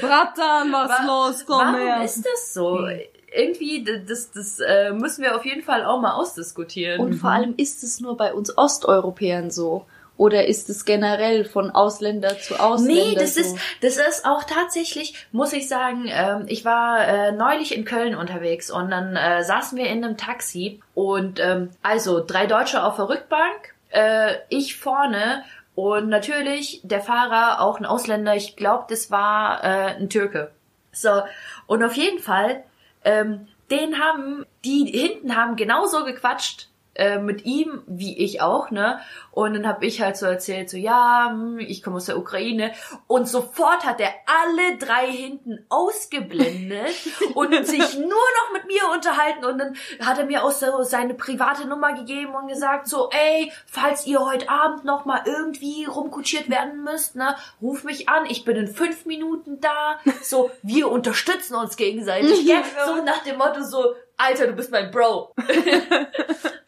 Bratan, 0.00 0.72
was 0.72 0.90
Wa- 0.90 1.06
los, 1.06 1.44
komm 1.46 1.58
Warum 1.58 1.80
her. 1.80 2.02
ist 2.04 2.24
das 2.24 2.54
so? 2.54 2.86
Irgendwie, 3.34 3.84
d- 3.84 4.04
das, 4.08 4.30
das 4.32 4.58
äh, 4.60 4.90
müssen 4.92 5.22
wir 5.22 5.36
auf 5.36 5.44
jeden 5.44 5.62
Fall 5.62 5.84
auch 5.84 6.00
mal 6.00 6.14
ausdiskutieren. 6.14 7.00
Und 7.00 7.14
vor 7.14 7.30
allem 7.30 7.54
ist 7.56 7.82
es 7.84 8.00
nur 8.00 8.16
bei 8.16 8.32
uns 8.32 8.56
Osteuropäern 8.56 9.50
so. 9.50 9.84
Oder 10.16 10.46
ist 10.46 10.68
es 10.68 10.84
generell 10.84 11.44
von 11.44 11.70
Ausländer 11.70 12.40
zu 12.40 12.58
Ausländer 12.58 13.04
Nee, 13.04 13.14
das 13.14 13.34
so? 13.34 13.40
ist, 13.40 13.56
das 13.82 13.98
ist 13.98 14.24
auch 14.24 14.42
tatsächlich, 14.42 15.14
muss 15.30 15.52
ich 15.52 15.68
sagen, 15.68 16.06
ähm, 16.08 16.46
ich 16.48 16.64
war 16.64 17.06
äh, 17.06 17.30
neulich 17.32 17.72
in 17.76 17.84
Köln 17.84 18.16
unterwegs 18.16 18.68
und 18.68 18.90
dann 18.90 19.14
äh, 19.14 19.44
saßen 19.44 19.78
wir 19.78 19.86
in 19.86 20.04
einem 20.04 20.16
Taxi 20.16 20.80
und 20.94 21.38
ähm, 21.38 21.70
also 21.82 22.20
drei 22.26 22.46
Deutsche 22.46 22.82
auf 22.82 22.96
der 22.96 23.08
Rückbank, 23.10 23.74
äh, 23.90 24.34
ich 24.48 24.76
vorne 24.76 25.44
und 25.78 26.08
natürlich 26.08 26.80
der 26.82 27.00
Fahrer 27.00 27.60
auch 27.60 27.78
ein 27.78 27.86
Ausländer, 27.86 28.34
ich 28.34 28.56
glaube, 28.56 28.86
das 28.88 29.12
war 29.12 29.62
äh, 29.62 29.94
ein 29.94 30.10
Türke. 30.10 30.50
So, 30.90 31.22
und 31.68 31.84
auf 31.84 31.92
jeden 31.92 32.18
Fall, 32.18 32.64
ähm, 33.04 33.46
den 33.70 34.00
haben, 34.00 34.44
die 34.64 34.86
hinten 34.86 35.36
haben 35.36 35.54
genauso 35.54 36.04
gequatscht 36.04 36.67
äh, 36.98 37.18
mit 37.18 37.44
ihm, 37.44 37.82
wie 37.86 38.18
ich 38.18 38.42
auch, 38.42 38.70
ne? 38.70 39.00
Und 39.30 39.54
dann 39.54 39.68
habe 39.68 39.86
ich 39.86 40.02
halt 40.02 40.16
so 40.16 40.26
erzählt, 40.26 40.68
so 40.68 40.76
ja, 40.76 41.28
hm, 41.30 41.60
ich 41.60 41.82
komme 41.82 41.96
aus 41.96 42.06
der 42.06 42.18
Ukraine. 42.18 42.72
Und 43.06 43.28
sofort 43.28 43.86
hat 43.86 44.00
er 44.00 44.12
alle 44.26 44.76
drei 44.78 45.06
hinten 45.06 45.64
ausgeblendet 45.68 46.92
und 47.34 47.54
sich 47.64 47.96
nur 47.96 48.08
noch 48.08 48.52
mit 48.52 48.66
mir 48.66 48.82
unterhalten. 48.92 49.44
Und 49.44 49.58
dann 49.58 49.76
hat 50.04 50.18
er 50.18 50.26
mir 50.26 50.42
auch 50.42 50.50
so 50.50 50.82
seine 50.82 51.14
private 51.14 51.68
Nummer 51.68 51.92
gegeben 51.92 52.34
und 52.34 52.48
gesagt, 52.48 52.88
so, 52.88 53.10
ey, 53.10 53.52
falls 53.66 54.06
ihr 54.06 54.18
heute 54.18 54.48
Abend 54.48 54.84
noch 54.84 55.04
mal 55.04 55.22
irgendwie 55.24 55.84
rumkutschiert 55.84 56.50
werden 56.50 56.82
müsst, 56.82 57.14
ne, 57.14 57.36
ruf 57.62 57.84
mich 57.84 58.08
an, 58.08 58.26
ich 58.28 58.44
bin 58.44 58.56
in 58.56 58.66
fünf 58.66 59.06
Minuten 59.06 59.60
da. 59.60 60.00
So, 60.20 60.50
wir 60.62 60.90
unterstützen 60.90 61.54
uns 61.54 61.76
gegenseitig, 61.76 62.44
gell? 62.44 62.62
So 62.86 63.02
nach 63.04 63.22
dem 63.22 63.38
Motto 63.38 63.62
so, 63.62 63.94
Alter, 64.18 64.48
du 64.48 64.52
bist 64.52 64.70
mein 64.72 64.90
Bro. 64.90 65.34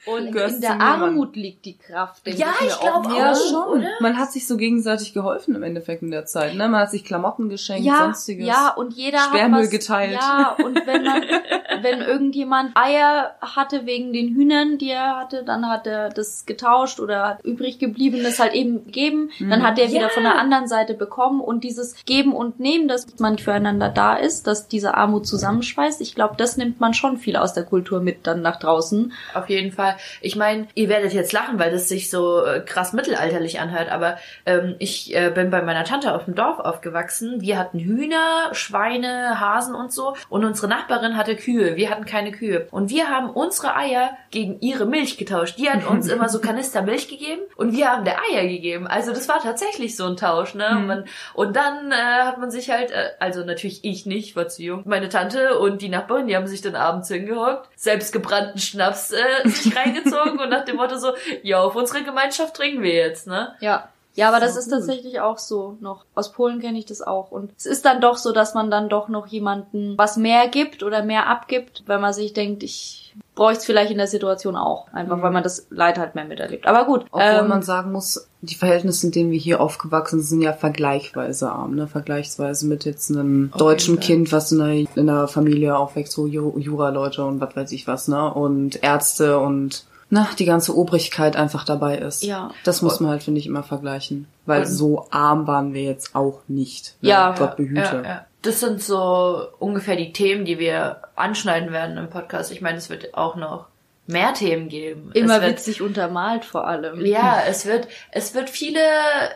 Und 0.07 0.33
gehörst 0.33 0.57
in 0.57 0.63
zu 0.63 0.69
der. 0.69 0.81
Armut 0.81 1.37
liegt 1.37 1.67
die 1.67 1.77
Kraft. 1.77 2.25
denke 2.27 2.41
Ja, 2.41 2.49
ich 2.67 2.73
auch. 2.73 3.03
glaube 3.03 3.15
Ja, 3.17 3.33
auch, 3.33 3.37
schon. 3.37 3.81
oder? 3.81 3.91
Man 4.01 4.19
hat 4.19 4.33
sich 4.33 4.47
so 4.47 4.57
gegenseitig 4.57 5.13
geholfen 5.13 5.55
im 5.55 5.63
Endeffekt 5.63 6.03
in 6.03 6.11
der 6.11 6.25
Zeit. 6.25 6.55
Ne? 6.55 6.69
Man 6.69 6.81
hat 6.81 6.91
sich 6.91 7.05
Klamotten 7.05 7.51
geschenkt, 7.51 7.85
ja, 7.85 7.99
sonstiges. 8.05 8.47
ja, 8.47 8.71
und 8.71 8.95
jeder 8.95 9.19
Sperrmüll 9.19 9.59
hat 9.59 9.65
was, 9.67 9.71
geteilt. 9.71 10.15
Ja, 10.19 10.57
und 10.65 10.87
wenn 10.87 11.05
man, 11.05 11.23
wenn 11.83 12.01
irgendjemand 12.01 12.71
Eier 12.77 13.35
hatte 13.43 13.85
wegen 13.85 14.13
den 14.15 14.35
Hühnern, 14.35 14.79
die 14.79 14.89
er 14.91 15.17
hatte, 15.19 15.45
dann 15.45 15.69
hat 15.69 15.87
er 15.87 16.09
das 16.09 16.47
getauscht 16.47 16.99
oder 16.99 17.29
hat 17.29 17.45
übrig 17.45 17.79
gebliebenes 17.79 18.41
halt 18.41 18.55
eben 18.55 18.87
gegeben. 18.87 19.31
Dann 19.39 19.63
hat 19.63 19.79
er 19.79 19.87
Ja. 19.87 19.93
wieder 19.93 20.09
von 20.11 20.23
der 20.23 20.39
anderen 20.39 20.67
Seite 20.67 20.95
bekommen 20.95 21.41
und 21.43 21.63
dieses 21.63 21.95
Geben 22.07 22.33
und 22.33 22.59
Nehmen, 22.59 22.89
dass 22.89 23.07
man 23.19 23.37
füreinander 23.39 23.91
da 23.91 24.15
ist, 24.17 24.47
dass 24.47 24.67
diese 24.67 24.95
Armut 24.95 25.27
zusammenschweißt. 25.27 26.01
Ich 26.01 26.15
glaube, 26.15 26.35
das 26.39 26.57
nimmt 26.57 26.81
man 26.81 26.95
schon 26.95 27.19
viel 27.19 27.37
aus 27.41 27.53
der 27.53 27.65
Kultur 27.65 28.01
mit 28.01 28.27
dann 28.27 28.43
nach 28.43 28.59
draußen. 28.59 29.13
Auf 29.35 29.49
jeden 29.49 29.73
Fall. 29.73 29.97
Ich 30.21 30.37
meine, 30.37 30.69
ihr 30.75 30.89
werdet 30.89 31.13
jetzt 31.13 31.33
lachen, 31.33 31.59
weil 31.59 31.71
das 31.71 31.89
sich 31.89 32.11
so 32.11 32.45
äh, 32.45 32.61
krass 32.61 32.93
mittelalterlich 32.93 33.61
anhört, 33.61 33.91
aber 33.91 34.19
ähm, 34.47 34.77
ich 34.79 35.15
äh, 35.15 35.31
bin 35.31 35.51
bei 35.51 35.63
meiner 35.63 35.85
Tante 35.85 36.15
auf 36.15 36.25
dem 36.25 36.35
Dorf 36.35 36.59
aufgewachsen. 36.59 37.41
Wir 37.41 37.59
hatten 37.59 37.79
Hühner, 37.79 38.51
Schweine, 38.53 39.41
Hasen 39.41 39.75
und 39.75 39.93
so 39.93 40.15
und 40.29 40.45
unsere 40.45 40.69
Nachbarin 40.69 41.17
hatte 41.17 41.37
Kühe. 41.37 41.77
Wir 41.77 41.91
hatten 41.91 42.05
keine 42.05 42.33
Kühe. 42.33 42.67
Und 42.71 42.91
wir 42.91 43.09
haben 43.09 43.31
unsere 43.31 43.77
Eier 43.77 44.11
gegen 44.31 44.61
ihre 44.61 44.87
Milch 44.87 45.17
getauscht. 45.17 45.59
Die 45.59 45.71
hat 45.71 45.87
uns 45.87 46.09
immer 46.13 46.29
so 46.29 46.41
Kanister 46.41 46.83
Milch 46.83 47.09
gegeben 47.09 47.43
und 47.57 47.73
wir 47.73 47.91
haben 47.91 48.05
der 48.05 48.19
Eier 48.31 48.47
gegeben. 48.47 48.87
Also 48.87 49.13
das 49.13 49.29
war 49.29 49.43
tatsächlich 49.43 49.97
so 49.97 50.07
ein 50.07 50.17
Tausch, 50.17 50.55
ne? 50.55 50.69
Und, 50.71 50.87
man, 50.87 51.05
und 51.35 51.57
dann 51.57 51.93
äh, 51.93 51.95
hat 51.95 52.39
man 52.39 52.51
sich 52.51 52.71
halt, 52.71 52.91
äh, 52.91 53.11
also 53.19 53.45
natürlich 53.45 53.85
ich 53.85 54.07
nicht, 54.07 54.37
war 54.37 54.49
zu 54.49 54.63
jung. 54.63 54.83
Meine 54.87 55.09
Tante 55.09 55.59
und 55.59 55.83
die 55.83 55.89
Nachbarin, 55.89 56.27
die 56.27 56.37
haben 56.37 56.47
sich 56.47 56.63
dann 56.63 56.75
abends 56.75 57.09
hingehockt, 57.31 57.69
selbstgebrannten 57.77 58.61
Schnaps 58.61 59.13
äh, 59.13 59.49
sich 59.49 59.75
reingezogen 59.77 60.39
und 60.39 60.51
nach 60.51 60.65
dem 60.65 60.77
Motto 60.77 60.97
so, 60.99 61.13
ja, 61.43 61.61
auf 61.61 61.77
unsere 61.77 62.03
Gemeinschaft 62.03 62.55
trinken 62.55 62.83
wir 62.83 62.95
jetzt, 62.95 63.27
ne? 63.27 63.55
Ja. 63.61 63.89
Ja, 64.15 64.29
aber 64.29 64.41
das 64.41 64.55
So 64.55 64.59
ist 64.61 64.65
gut. 64.67 64.75
tatsächlich 64.75 65.21
auch 65.21 65.39
so 65.39 65.77
noch. 65.81 66.05
Aus 66.15 66.33
Polen 66.33 66.61
kenne 66.61 66.79
ich 66.79 66.87
das 66.87 67.01
auch. 67.01 67.31
Und 67.31 67.53
es 67.57 67.65
ist 67.67 67.85
dann 67.85 68.01
doch 68.01 68.17
so, 68.17 68.33
dass 68.33 68.55
man 68.55 68.71
dann 68.71 68.89
doch 68.89 69.09
noch 69.09 69.27
jemanden 69.29 69.97
was 69.97 70.17
mehr 70.17 70.49
gibt 70.49 70.83
oder 70.83 71.03
mehr 71.05 71.29
abgibt, 71.29 71.85
wenn 71.87 72.01
man 72.01 72.13
sich 72.13 72.33
denkt, 72.33 72.63
ich 72.65 73.15
bräuchte 73.37 73.61
es 73.61 73.65
vielleicht 73.67 73.93
in 73.93 73.99
der 73.99 74.07
Situation 74.09 74.57
auch. 74.57 74.93
Einfach 74.93 75.17
Mhm. 75.17 75.23
weil 75.23 75.31
man 75.31 75.43
das 75.45 75.67
Leid 75.71 75.97
halt 75.99 76.15
mehr 76.17 76.25
miterlebt. 76.25 76.67
Aber 76.67 76.85
gut. 76.85 77.07
Obwohl 77.13 77.23
ähm, 77.23 77.49
man 77.49 77.63
sagen 77.63 77.93
muss, 77.93 78.29
die 78.43 78.55
Verhältnisse, 78.57 79.07
in 79.07 79.13
denen 79.13 79.31
wir 79.31 79.39
hier 79.39 79.61
aufgewachsen 79.61 80.19
sind, 80.21 80.29
sind 80.29 80.43
ja 80.43 80.53
vergleichsweise 80.53 81.51
arm, 81.51 81.75
ne? 81.77 81.87
Vergleichsweise 81.87 82.67
mit 82.67 82.85
jetzt 82.85 83.11
einem 83.11 83.53
deutschen 83.57 83.97
Fall. 83.97 84.05
Kind, 84.05 84.33
was 84.33 84.51
in 84.53 84.61
einer, 84.61 84.73
in 84.97 85.09
einer 85.09 85.29
Familie 85.29 85.77
aufwächst, 85.77 86.17
Jura-Leute 86.19 87.25
und 87.25 87.41
was 87.41 87.55
weiß 87.57 87.73
ich 87.73 87.87
was, 87.87 88.09
ne? 88.09 88.33
Und 88.35 88.83
Ärzte 88.83 89.39
und 89.39 89.85
na, 90.11 90.29
die 90.39 90.45
ganze 90.45 90.77
Obrigkeit 90.77 91.37
einfach 91.37 91.65
dabei 91.65 91.99
ist. 91.99 92.23
Ja. 92.23 92.51
Das 92.65 92.83
muss 92.83 93.01
man 93.01 93.11
halt, 93.13 93.23
finde 93.23 93.41
ich, 93.41 93.47
immer 93.47 93.63
vergleichen. 93.63 94.27
Weil 94.45 94.63
Und- 94.63 94.67
so 94.69 95.07
arm 95.11 95.47
waren 95.47 95.73
wir 95.73 95.83
jetzt 95.85 96.15
auch 96.15 96.41
nicht. 96.49 96.97
ne? 97.01 97.11
Ja. 97.11 97.35
Gott 97.39 97.57
behüte. 97.57 97.81
Ja, 97.81 98.03
ja. 98.03 98.27
Das 98.43 98.61
sind 98.61 98.83
so 98.83 99.43
ungefähr 99.59 99.97
die 99.97 100.13
Themen, 100.13 100.45
die 100.45 100.59
wir 100.59 101.03
anschneiden 101.15 101.73
werden 101.73 101.97
im 101.99 102.09
Podcast. 102.11 102.51
Ich 102.51 102.61
meine, 102.61 102.79
es 102.79 102.89
wird 102.91 103.15
auch 103.15 103.37
noch 103.37 103.67
mehr 104.07 104.33
Themen 104.35 104.69
geben. 104.69 105.11
immer 105.13 105.37
es 105.37 105.43
wird, 105.43 105.53
witzig 105.53 105.83
untermalt 105.83 106.45
vor 106.45 106.67
allem. 106.67 107.05
Ja, 107.05 107.43
es 107.47 107.67
wird, 107.67 107.87
es 108.11 108.35
wird 108.35 108.51
viele, 108.51 108.81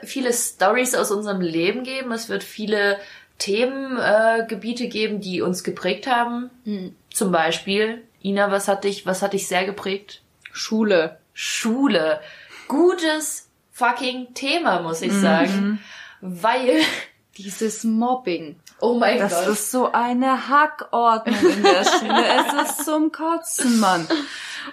viele 0.03 0.33
Stories 0.33 0.95
aus 0.95 1.11
unserem 1.11 1.41
Leben 1.41 1.85
geben. 1.85 2.13
Es 2.13 2.29
wird 2.29 2.43
viele 2.43 2.97
Themengebiete 3.39 4.43
äh, 4.43 4.47
Gebiete 4.47 4.89
geben, 4.89 5.21
die 5.21 5.43
uns 5.43 5.65
geprägt 5.65 6.07
haben. 6.07 6.51
Hm. 6.65 6.95
Zum 7.13 7.31
Beispiel, 7.31 8.03
Ina, 8.23 8.51
was 8.51 8.69
hat 8.69 8.85
dich, 8.85 9.07
was 9.07 9.23
hat 9.23 9.33
dich 9.35 9.47
sehr 9.49 9.65
geprägt? 9.67 10.23
Schule. 10.55 11.19
Schule. 11.33 12.21
Gutes 12.69 13.49
fucking 13.73 14.35
Thema, 14.35 14.81
muss 14.83 15.03
ich 15.03 15.13
sagen. 15.13 15.81
Weil, 16.21 16.81
Dieses 17.37 17.83
Mobbing. 17.83 18.55
oh 18.81 18.95
mein 18.95 19.19
Das 19.19 19.35
Gott. 19.45 19.49
ist 19.55 19.73
so 19.73 19.91
eine 19.91 20.49
Hackordnung 20.49 21.35
in 21.37 21.63
der 21.65 21.85
Schule. 21.85 22.25
es 22.39 22.71
ist 22.71 22.85
zum 22.85 23.11
Kotzen, 23.11 23.81
Mann. 23.81 24.07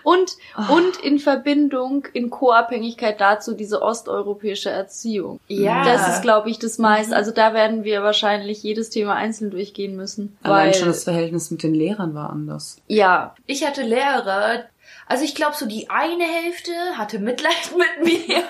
Und, 0.04 0.34
Ah. 0.54 0.70
und 0.72 0.98
in 0.98 1.18
Verbindung, 1.18 2.06
in 2.14 2.30
Co-Abhängigkeit 2.30 3.20
dazu, 3.20 3.56
diese 3.56 3.82
osteuropäische 3.82 4.70
Erziehung. 4.70 5.40
ja. 5.48 5.84
Das 5.84 6.08
ist, 6.16 6.22
glaube 6.22 6.52
ich, 6.52 6.60
das 6.60 6.78
meiste. 6.78 7.16
Also 7.16 7.32
da 7.32 7.54
werden 7.56 7.84
wir 7.84 8.04
wahrscheinlich 8.04 8.62
jedes 8.62 8.92
Thema 8.92 9.16
einzeln 9.16 9.50
durchgehen 9.50 9.96
müssen. 9.96 10.38
Allein 10.44 10.68
weil, 10.68 10.74
schon 10.76 10.88
das 10.90 11.04
Verhältnis 11.04 11.50
mit 11.50 11.64
den 11.64 11.74
Lehrern 11.74 12.14
war 12.14 12.30
anders. 12.30 12.78
ja, 12.88 13.34
Ich 13.48 13.66
hatte 13.66 13.82
Lehrer, 13.82 14.66
also 15.12 15.26
ich 15.26 15.36
glaube 15.36 15.56
so 15.58 15.66
die 15.66 15.90
eine 15.90 16.24
Hälfte 16.24 16.72
hatte 16.98 17.20
Mitleid 17.20 17.72
mit 17.78 18.06
mir. 18.06 18.44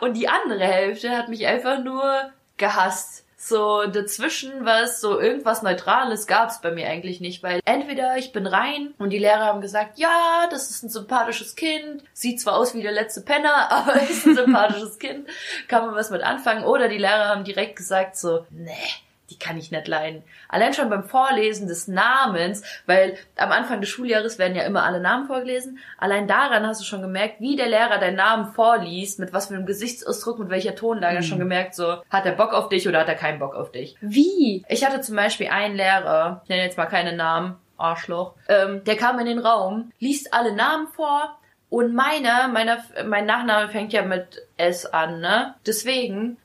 Und 0.00 0.14
die 0.14 0.26
andere 0.26 0.64
Hälfte 0.64 1.10
hat 1.10 1.28
mich 1.28 1.46
einfach 1.46 1.84
nur 1.84 2.30
gehasst. 2.56 3.26
So 3.36 3.86
dazwischen 3.86 4.64
was, 4.64 5.00
so 5.00 5.18
irgendwas 5.18 5.62
Neutrales 5.62 6.26
gab's 6.26 6.60
bei 6.62 6.70
mir 6.70 6.88
eigentlich 6.88 7.20
nicht, 7.20 7.42
weil 7.42 7.60
entweder 7.64 8.16
ich 8.16 8.32
bin 8.32 8.46
rein 8.46 8.94
und 8.98 9.10
die 9.10 9.18
Lehrer 9.18 9.46
haben 9.46 9.60
gesagt, 9.60 9.98
ja, 9.98 10.46
das 10.50 10.70
ist 10.70 10.82
ein 10.82 10.90
sympathisches 10.90 11.56
Kind, 11.56 12.04
sieht 12.12 12.40
zwar 12.40 12.56
aus 12.56 12.74
wie 12.74 12.82
der 12.82 12.92
letzte 12.92 13.22
Penner, 13.22 13.70
aber 13.70 13.94
ist 14.02 14.26
ein 14.26 14.36
sympathisches 14.36 14.98
Kind, 14.98 15.26
kann 15.68 15.86
man 15.86 15.94
was 15.94 16.10
mit 16.10 16.22
anfangen, 16.22 16.64
oder 16.64 16.88
die 16.88 16.98
Lehrer 16.98 17.28
haben 17.28 17.44
direkt 17.44 17.76
gesagt 17.76 18.16
so, 18.16 18.46
nee, 18.50 18.72
die 19.30 19.38
kann 19.38 19.56
ich 19.56 19.70
nicht 19.70 19.88
leiden. 19.88 20.22
Allein 20.48 20.74
schon 20.74 20.90
beim 20.90 21.04
Vorlesen 21.04 21.68
des 21.68 21.88
Namens, 21.88 22.62
weil 22.86 23.16
am 23.36 23.52
Anfang 23.52 23.80
des 23.80 23.88
Schuljahres 23.88 24.38
werden 24.38 24.56
ja 24.56 24.64
immer 24.64 24.82
alle 24.82 25.00
Namen 25.00 25.26
vorgelesen. 25.26 25.78
Allein 25.98 26.26
daran 26.26 26.66
hast 26.66 26.80
du 26.80 26.84
schon 26.84 27.02
gemerkt, 27.02 27.40
wie 27.40 27.56
der 27.56 27.68
Lehrer 27.68 27.98
deinen 27.98 28.16
Namen 28.16 28.52
vorliest, 28.52 29.18
mit 29.18 29.32
was 29.32 29.46
für 29.46 29.54
einem 29.54 29.66
Gesichtsausdruck, 29.66 30.38
mit 30.38 30.50
welcher 30.50 30.74
Tonlage, 30.74 31.22
schon 31.22 31.38
gemerkt, 31.38 31.74
so, 31.74 32.02
hat 32.10 32.26
er 32.26 32.32
Bock 32.32 32.52
auf 32.52 32.68
dich 32.68 32.88
oder 32.88 33.00
hat 33.00 33.08
er 33.08 33.14
keinen 33.14 33.38
Bock 33.38 33.54
auf 33.54 33.70
dich. 33.70 33.96
Wie? 34.00 34.64
Ich 34.68 34.84
hatte 34.84 35.00
zum 35.00 35.16
Beispiel 35.16 35.48
einen 35.48 35.76
Lehrer, 35.76 36.40
ich 36.44 36.48
nenne 36.48 36.64
jetzt 36.64 36.76
mal 36.76 36.86
keine 36.86 37.14
Namen, 37.14 37.56
Arschloch, 37.76 38.34
ähm, 38.48 38.84
der 38.84 38.96
kam 38.96 39.18
in 39.18 39.26
den 39.26 39.38
Raum, 39.38 39.92
liest 39.98 40.34
alle 40.34 40.54
Namen 40.54 40.88
vor 40.88 41.38
und 41.68 41.94
meiner, 41.94 42.48
meiner, 42.48 42.82
mein 43.06 43.26
Nachname 43.26 43.68
fängt 43.68 43.92
ja 43.92 44.02
mit 44.02 44.46
S 44.56 44.86
an, 44.86 45.20
ne? 45.20 45.54
Deswegen, 45.66 46.38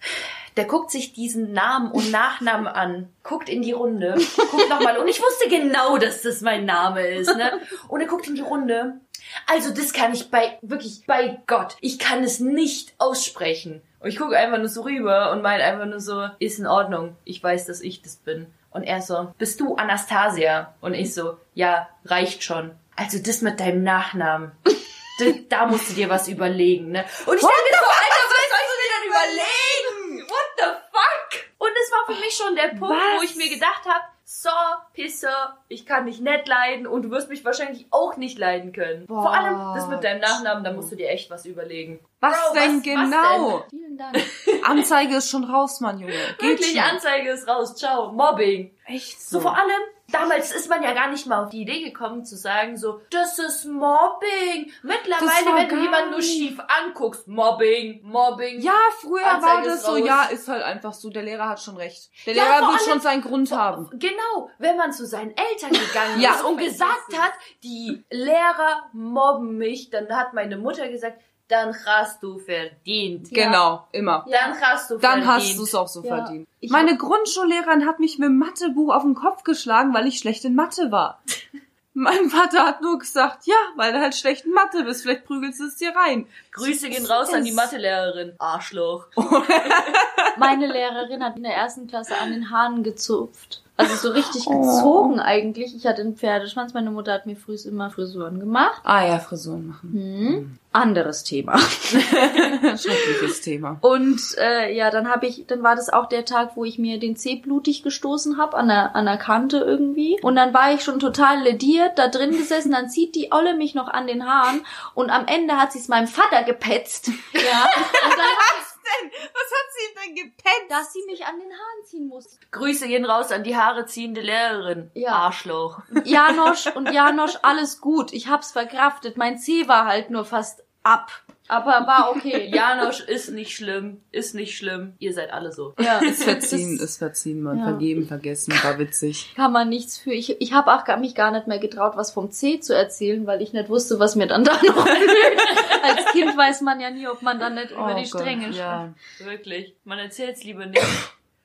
der 0.58 0.66
guckt 0.66 0.92
sich 0.92 1.14
diesen 1.14 1.54
Namen 1.54 1.92
und 1.92 2.12
Nachnamen 2.12 2.68
an, 2.68 3.10
guckt 3.24 3.50
in 3.50 3.62
die 3.62 3.74
Runde, 3.74 4.16
guckt 4.50 4.70
nochmal 4.70 4.98
und 4.98 5.08
ich 5.08 5.22
wusste 5.22 5.50
genau, 5.50 5.98
dass 5.98 6.22
das 6.22 6.42
mein 6.42 6.66
Name 6.66 7.08
ist, 7.08 7.36
ne? 7.36 7.60
Und 7.88 8.02
er 8.02 8.08
guckt 8.08 8.28
in 8.28 8.36
die 8.36 8.42
Runde. 8.42 9.00
Also 9.48 9.74
das 9.74 9.92
kann 9.92 10.14
ich 10.14 10.30
bei, 10.30 10.58
wirklich, 10.62 11.04
bei 11.08 11.40
Gott, 11.48 11.76
ich 11.82 12.00
kann 12.00 12.24
es 12.24 12.40
nicht 12.40 12.94
aussprechen. 13.00 13.82
Und 14.00 14.10
ich 14.10 14.18
gucke 14.18 14.38
einfach 14.38 14.60
nur 14.60 14.70
so 14.70 14.84
rüber 14.84 15.32
und 15.32 15.42
meine 15.42 15.64
einfach 15.64 15.88
nur 15.88 16.00
so, 16.00 16.28
ist 16.40 16.60
in 16.60 16.68
Ordnung, 16.68 17.16
ich 17.24 17.42
weiß, 17.44 17.66
dass 17.66 17.82
ich 17.82 18.02
das 18.02 18.18
bin. 18.18 18.48
Und 18.70 18.84
er 18.84 19.02
so, 19.02 19.34
bist 19.38 19.60
du 19.62 19.76
Anastasia? 19.76 20.74
Und 20.82 20.94
ich 20.94 21.14
so, 21.14 21.38
ja, 21.54 21.88
reicht 22.04 22.44
schon. 22.44 22.72
Also 22.96 23.20
das 23.20 23.42
mit 23.42 23.60
deinem 23.60 23.84
Nachnamen. 23.84 24.52
Da, 25.18 25.26
da 25.48 25.66
musst 25.66 25.90
du 25.90 25.94
dir 25.94 26.10
was 26.10 26.28
überlegen, 26.28 26.92
ne? 26.92 27.06
Und 27.26 27.36
ich 27.36 27.40
denke 27.40 27.56
mir 27.72 27.78
so, 27.80 27.86
Alter, 27.86 28.20
was 28.20 28.32
sollst 28.36 28.52
du 28.68 28.76
dir 28.82 28.92
dann 28.92 29.08
überlegen? 29.08 30.30
What 30.30 30.50
the 30.58 30.64
fuck? 30.92 31.46
Und 31.58 31.72
es 31.72 31.90
war 32.08 32.16
für 32.16 32.22
mich 32.22 32.34
schon 32.36 32.56
der 32.56 32.70
Punkt, 32.70 32.82
wo 32.82 33.18
Was? 33.18 33.24
ich 33.24 33.36
mir 33.36 33.50
gedacht 33.50 33.84
habe, 33.86 34.04
so, 34.28 34.50
Pisse, 34.94 35.30
ich 35.68 35.86
kann 35.86 36.08
dich 36.08 36.20
nicht 36.20 36.48
leiden 36.48 36.88
und 36.88 37.04
du 37.04 37.12
wirst 37.12 37.30
mich 37.30 37.46
wahrscheinlich 37.46 37.86
auch 37.92 38.18
nicht 38.18 38.40
leiden 38.40 38.74
können. 38.74 39.06
Vor 39.06 39.32
allem 39.32 39.76
das 39.76 39.88
mit 39.88 40.04
deinem 40.04 40.20
Nachnamen, 40.22 40.64
da 40.64 40.72
musst 40.74 40.92
du 40.92 40.96
dir 40.96 41.10
echt 41.10 41.30
was 41.30 41.46
überlegen. 41.46 42.00
Was 42.22 42.34
Bro, 42.34 42.54
denn 42.56 42.78
was- 42.78 42.78
was 42.78 42.84
genau? 42.84 43.66
Vielen 43.70 43.98
Dank. 43.98 44.18
Anzeige 44.64 45.16
ist 45.18 45.30
schon 45.30 45.44
raus, 45.44 45.80
Mann, 45.80 46.00
Junge. 46.00 46.14
Geht 46.40 46.42
Wirklich, 46.42 46.72
schon. 46.72 46.80
Anzeige 46.80 47.30
ist 47.30 47.48
raus, 47.48 47.76
ciao, 47.76 48.12
Mobbing. 48.12 48.76
Echt 48.88 49.22
So 49.22 49.40
vor 49.40 49.56
allem, 49.56 49.82
damals 50.12 50.52
ist 50.54 50.70
man 50.70 50.84
ja 50.84 50.94
gar 50.94 51.10
nicht 51.10 51.26
mal 51.28 51.44
auf 51.44 51.50
die 51.50 51.62
Idee 51.62 51.84
gekommen 51.84 52.24
zu 52.26 52.36
sagen 52.38 52.78
so, 52.78 53.02
das 53.10 53.40
ist 53.40 53.66
Mobbing. 53.66 54.72
Mittlerweile, 54.84 55.56
wenn 55.56 55.70
du 55.70 55.76
jemanden 55.82 56.12
nur 56.12 56.22
schief 56.22 56.60
anguckst, 56.84 57.28
Mobbing, 57.28 58.02
Mobbing. 58.04 58.62
Ja, 58.62 58.74
früher 59.02 59.26
Anzeige 59.26 59.44
war 59.58 59.64
das 59.64 59.84
so, 59.84 59.92
raus. 59.92 60.02
ja, 60.06 60.24
ist 60.26 60.48
halt 60.48 60.64
einfach 60.64 60.94
so, 60.94 61.10
der 61.10 61.24
Lehrer 61.24 61.50
hat 61.50 61.62
schon 61.62 61.78
recht. 61.78 62.10
Der 62.26 62.34
Ja, 62.34 62.44
Lehrer 62.44 62.60
vor 62.60 62.70
wird 62.74 62.82
schon 62.82 63.02
seinen 63.02 63.22
Grund 63.22 63.52
haben. 63.52 63.90
Genau, 63.94 64.50
wenn 64.60 64.78
man 64.78 64.92
zu 64.94 65.06
seinen 65.06 65.32
Eltern 65.36 65.72
gegangen 65.72 66.20
Ja. 66.20 66.32
ist 66.36 66.44
und 66.44 66.58
gesagt 66.58 67.18
hat, 67.18 67.34
die 67.64 68.06
Lehrer 68.12 68.90
mobben 68.94 69.58
mich, 69.58 69.90
dann 69.90 70.08
hat 70.16 70.34
meine 70.34 70.58
Mutter 70.58 70.88
gesagt, 70.90 71.20
dann 71.48 71.76
hast 71.86 72.24
du 72.24 72.40
verdient. 72.40 73.30
Genau, 73.32 73.88
immer. 73.92 74.26
Dann 74.30 74.60
hast 74.60 74.90
du 74.90 74.98
Dann 74.98 75.24
verdient. 75.24 75.28
hast 75.50 75.58
du 75.60 75.64
es 75.64 75.76
auch 75.76 75.88
so 75.88 76.02
Ja. 76.04 76.16
verdient. 76.18 76.48
Ich- 76.60 76.72
Meine 76.72 76.98
Grundschullehrerin 76.98 77.86
hat 77.86 78.00
mich 78.00 78.18
mit 78.18 78.28
dem 78.30 78.38
Mathebuch 78.40 78.94
auf 78.94 79.04
den 79.04 79.16
Kopf 79.16 79.44
geschlagen, 79.44 79.94
weil 79.94 80.08
ich 80.08 80.18
schlecht 80.20 80.44
in 80.46 80.56
Mathe 80.56 80.92
war. 80.92 81.22
mein 81.94 82.30
Vater 82.30 82.66
hat 82.66 82.82
nur 82.82 82.98
gesagt, 83.00 83.46
ja, 83.46 83.56
weil 83.76 83.94
du 83.94 84.00
halt 84.02 84.16
schlecht 84.16 84.46
in 84.46 84.52
Mathe 84.54 84.84
bist, 84.84 85.04
vielleicht 85.04 85.26
prügelst 85.26 85.60
du 85.60 85.66
es 85.68 85.78
dir 85.78 85.96
rein. 85.96 86.28
Grüße 86.52 86.90
gehen 86.90 87.06
raus 87.06 87.32
an 87.34 87.46
die 87.46 87.52
Mathelehrerin. 87.54 88.34
Arschloch. 88.40 89.06
Meine 90.38 90.68
Lehrerin 90.68 91.24
hat 91.24 91.38
in 91.38 91.44
der 91.44 91.54
ersten 91.56 91.88
Klasse 91.88 92.18
an 92.18 92.32
den 92.32 92.50
Haaren 92.52 92.84
gezupft. 92.84 93.62
Also 93.78 93.96
so 93.96 94.10
richtig 94.12 94.44
Oh. 94.48 94.62
gezogen 94.62 95.20
eigentlich. 95.20 95.76
Ich 95.76 95.86
hatte 95.86 96.02
einen 96.02 96.16
Pferdeschwanz. 96.16 96.74
Meine 96.74 96.92
Mutter 96.92 97.12
hat 97.14 97.26
mir 97.26 97.36
früh 97.36 97.56
immer 97.66 97.90
Frisuren 97.90 98.40
gemacht. 98.40 98.82
Ah 98.84 99.06
ja, 99.06 99.20
Frisuren 99.20 99.68
machen. 99.68 99.92
Hm. 99.92 100.58
Anderes 100.72 101.24
Thema. 101.24 101.58
Schreckliches 101.58 103.42
Thema. 103.42 103.78
Und 103.82 104.22
äh, 104.38 104.74
ja, 104.76 104.92
dann 104.92 105.10
habe 105.10 105.26
ich, 105.28 105.46
dann 105.48 105.64
war 105.64 105.76
das 105.76 105.90
auch 105.90 106.08
der 106.08 106.26
Tag, 106.26 106.52
wo 106.56 106.66
ich 106.66 106.78
mir 106.80 107.00
den 107.00 107.16
Zeh 107.16 107.36
blutig 107.38 107.84
gestoßen 107.84 108.38
habe 108.38 108.58
an 108.58 108.68
der, 108.68 108.96
an 108.96 109.06
der 109.06 109.18
Kante 109.18 109.58
irgendwie. 109.58 110.20
Und 110.22 110.36
dann 110.36 110.54
war 110.54 110.74
ich 110.74 110.84
schon 110.84 111.00
total 111.00 111.42
lediert 111.44 111.98
da 111.98 112.08
drin 112.08 112.32
gesessen. 112.32 112.72
Dann 112.72 112.90
zieht 112.90 113.16
die 113.16 113.32
Olle 113.32 113.56
mich 113.56 113.74
noch 113.76 113.88
an 113.88 114.08
den 114.08 114.26
Haaren 114.26 114.62
und 114.94 115.10
am 115.10 115.26
Ende 115.28 115.56
hat 115.56 115.72
sie 115.72 115.80
es 115.80 115.88
meinem 115.88 116.08
Vater 116.08 116.44
gepetzt. 116.44 117.08
Ja. 117.34 117.42
Und 117.42 118.14
dann 118.14 118.20
hat 118.20 118.65
denn? 119.02 119.12
Was 119.12 119.52
hat 119.52 119.68
sie 119.74 119.96
denn 120.02 120.16
gepennt? 120.16 120.56
dass 120.70 120.94
sie 120.94 121.04
mich 121.06 121.26
an 121.26 121.40
den 121.40 121.50
Haaren 121.52 121.86
ziehen 121.86 122.08
muss. 122.08 122.40
Grüße 122.52 122.88
gehen 122.88 123.06
raus 123.06 123.32
an 123.32 123.44
die 123.44 123.56
Haare 123.56 123.86
ziehende 123.86 124.22
Lehrerin. 124.22 124.92
Ja. 124.94 125.12
Arschloch. 125.12 125.82
Janosch 126.04 126.68
und 126.76 126.92
Janosch, 126.92 127.38
alles 127.42 127.82
gut. 127.82 128.14
Ich 128.14 128.28
hab's 128.28 128.52
verkraftet. 128.52 129.18
Mein 129.18 129.38
Zeh 129.38 129.68
war 129.68 129.86
halt 129.86 130.10
nur 130.10 130.26
fast 130.26 130.64
ab. 130.84 131.12
Aber 131.48 131.86
war 131.86 132.12
okay. 132.16 132.50
Janosch 132.54 133.02
ist 133.02 133.30
nicht 133.32 133.56
schlimm, 133.56 134.02
ist 134.12 134.34
nicht 134.34 134.58
schlimm. 134.58 134.96
Ihr 135.00 135.14
seid 135.14 135.32
alle 135.32 135.52
so. 135.52 135.74
Ja, 135.80 136.00
Ist 136.04 136.24
verziehen, 136.24 136.80
ist 136.80 136.98
verziehen, 136.98 137.42
man. 137.42 137.60
Ja. 137.60 137.66
Vergeben, 137.66 138.08
vergessen, 138.08 138.54
war 138.64 138.80
witzig. 138.80 139.34
kann 139.36 139.52
man 139.52 139.70
nichts 139.70 139.98
für. 139.98 140.12
Ich, 140.12 140.42
ich 140.42 140.54
habe 140.54 140.74
auch 140.74 140.86
gar, 140.86 140.98
mich 140.98 141.14
gar 141.14 141.32
nicht 141.32 141.48
mehr 141.48 141.60
getraut, 141.60 141.94
was 141.96 142.12
vom 142.12 142.32
C 142.32 142.60
zu 142.60 142.76
erzählen, 142.76 143.28
weil 143.28 143.42
ich 143.42 143.54
nicht 143.54 143.70
wusste, 143.70 144.00
was 144.00 144.16
mir 144.16 144.28
dann 144.28 144.44
da 144.44 144.54
noch. 144.54 144.86
Als 145.84 146.06
Kind 146.12 146.36
weiß 146.36 146.62
man 146.62 146.80
ja 146.80 146.90
nie, 146.90 147.08
ob 147.08 147.22
man 147.22 147.40
dann 147.40 147.56
nicht 147.56 147.72
über 147.72 147.94
Oh 147.96 148.00
die 148.00 148.06
Stränge 148.08 148.48
Gott, 148.48 148.56
ja. 148.56 148.94
Wirklich. 149.20 149.76
Man 149.84 150.00
erzählt's 150.00 150.44
lieber 150.44 150.66
nicht. 150.66 150.82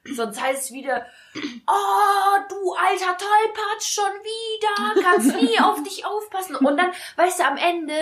Sonst 0.04 0.40
heißt 0.42 0.64
es 0.64 0.72
wieder, 0.72 1.04
oh, 1.34 2.38
du 2.48 2.72
alter 2.72 3.18
Tollpatsch, 3.18 3.84
schon 3.84 4.04
wieder, 4.04 5.02
kannst 5.02 5.36
nie 5.36 5.60
auf 5.60 5.82
dich 5.82 6.06
aufpassen. 6.06 6.56
Und 6.56 6.78
dann, 6.78 6.90
weißt 7.16 7.40
du, 7.40 7.44
am 7.44 7.58
Ende 7.58 7.92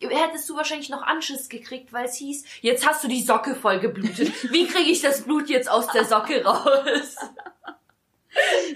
hättest 0.00 0.48
du 0.48 0.56
wahrscheinlich 0.56 0.90
noch 0.90 1.02
Anschiss 1.02 1.48
gekriegt, 1.48 1.92
weil 1.92 2.06
es 2.06 2.16
hieß, 2.16 2.44
jetzt 2.60 2.86
hast 2.86 3.04
du 3.04 3.08
die 3.08 3.22
Socke 3.22 3.54
voll 3.54 3.80
geblutet. 3.80 4.32
Wie 4.52 4.66
kriege 4.66 4.90
ich 4.90 5.02
das 5.02 5.22
Blut 5.22 5.48
jetzt 5.48 5.70
aus 5.70 5.88
der 5.88 6.04
Socke 6.04 6.44
raus? 6.44 7.16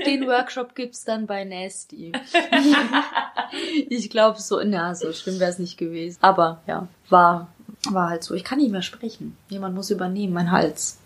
Den 0.07 0.27
Workshop 0.27 0.75
gibt's 0.75 1.05
dann 1.05 1.27
bei 1.27 1.45
Nasty. 1.45 2.13
ich 3.89 4.11
glaube 4.11 4.41
so, 4.41 4.61
na, 4.65 4.95
so 4.95 5.13
schlimm 5.13 5.39
wäre 5.39 5.51
es 5.51 5.59
nicht 5.59 5.79
gewesen. 5.79 6.19
Aber 6.21 6.63
ja, 6.67 6.89
war, 7.11 7.49
war 7.91 8.09
halt 8.09 8.25
so. 8.25 8.35
Ich 8.35 8.45
kann 8.45 8.59
nicht 8.59 8.73
mehr 8.73 8.83
sprechen. 8.83 9.37
Jemand 9.49 9.75
muss 9.75 9.91
übernehmen, 9.91 10.33
mein 10.33 10.51
Hals. 10.51 10.99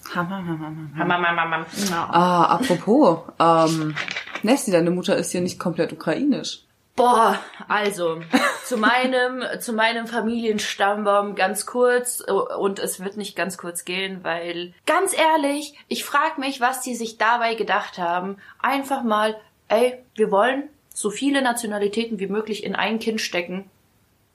Ah, 2.10 2.44
apropos, 2.44 3.20
ähm, 3.38 3.94
Nessie, 4.42 4.70
deine 4.70 4.90
Mutter 4.90 5.16
ist 5.16 5.32
ja 5.32 5.40
nicht 5.40 5.58
komplett 5.58 5.92
ukrainisch. 5.92 6.65
Boah, 6.96 7.38
also 7.68 8.22
zu 8.64 8.78
meinem 8.78 9.44
zu 9.60 9.74
meinem 9.74 10.06
Familienstammbaum 10.06 11.34
ganz 11.34 11.66
kurz 11.66 12.20
und 12.20 12.78
es 12.78 13.04
wird 13.04 13.18
nicht 13.18 13.36
ganz 13.36 13.58
kurz 13.58 13.84
gehen, 13.84 14.20
weil 14.24 14.72
ganz 14.86 15.14
ehrlich, 15.16 15.74
ich 15.88 16.04
frag 16.04 16.38
mich, 16.38 16.62
was 16.62 16.80
die 16.80 16.94
sich 16.94 17.18
dabei 17.18 17.54
gedacht 17.54 17.98
haben. 17.98 18.38
Einfach 18.58 19.02
mal, 19.02 19.36
ey, 19.68 20.02
wir 20.14 20.30
wollen 20.30 20.70
so 20.94 21.10
viele 21.10 21.42
Nationalitäten 21.42 22.18
wie 22.18 22.28
möglich 22.28 22.64
in 22.64 22.74
ein 22.74 22.98
Kind 22.98 23.20
stecken. 23.20 23.70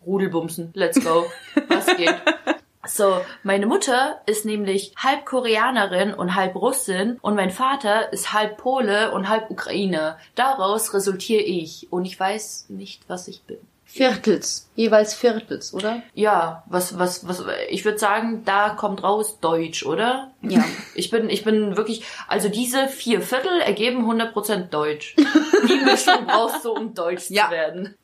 Rudelbumsen, 0.06 0.70
let's 0.76 1.04
go. 1.04 1.26
Was 1.68 1.88
geht? 1.98 2.16
So, 2.88 3.22
meine 3.44 3.68
Mutter 3.68 4.22
ist 4.26 4.46
nämlich 4.46 4.94
halb 4.98 5.26
Koreanerin 5.26 6.14
und 6.14 6.36
halb 6.36 6.56
Russin 6.56 7.18
und 7.22 7.36
mein 7.36 7.52
Vater 7.52 8.12
ist 8.12 8.34
halb 8.34 8.58
Pole 8.58 9.12
und 9.12 9.30
halb 9.30 9.52
Ukrainer. 9.52 10.18
Daraus 10.36 10.94
resultiere 10.94 11.44
ich 11.44 11.88
und 11.92 12.06
ich 12.06 12.20
weiß 12.20 12.66
nicht, 12.70 13.04
was 13.08 13.28
ich 13.28 13.44
bin. 13.44 13.58
Viertels. 13.86 14.70
Jeweils 14.76 15.14
Viertels, 15.14 15.74
oder? 15.74 16.02
Ja, 16.14 16.64
was, 16.68 16.98
was, 16.98 17.28
was, 17.28 17.44
ich 17.70 17.84
würde 17.84 17.98
sagen, 18.00 18.44
da 18.46 18.70
kommt 18.70 19.04
raus 19.04 19.40
Deutsch, 19.42 19.86
oder? 19.86 20.32
Ja. 20.42 20.64
Ich 20.96 21.10
bin, 21.10 21.30
ich 21.30 21.44
bin 21.44 21.76
wirklich, 21.78 22.04
also 22.28 22.48
diese 22.50 22.88
vier 22.88 23.22
Viertel 23.22 23.60
ergeben 23.62 24.10
100% 24.10 24.70
Deutsch. 24.70 25.16
Die 25.18 25.84
Mischung 25.84 26.26
brauchst 26.28 26.64
du, 26.66 26.72
um 26.72 26.94
Deutsch 26.94 27.30
Ja. 27.30 27.46
zu 27.46 27.52
werden. 27.52 27.96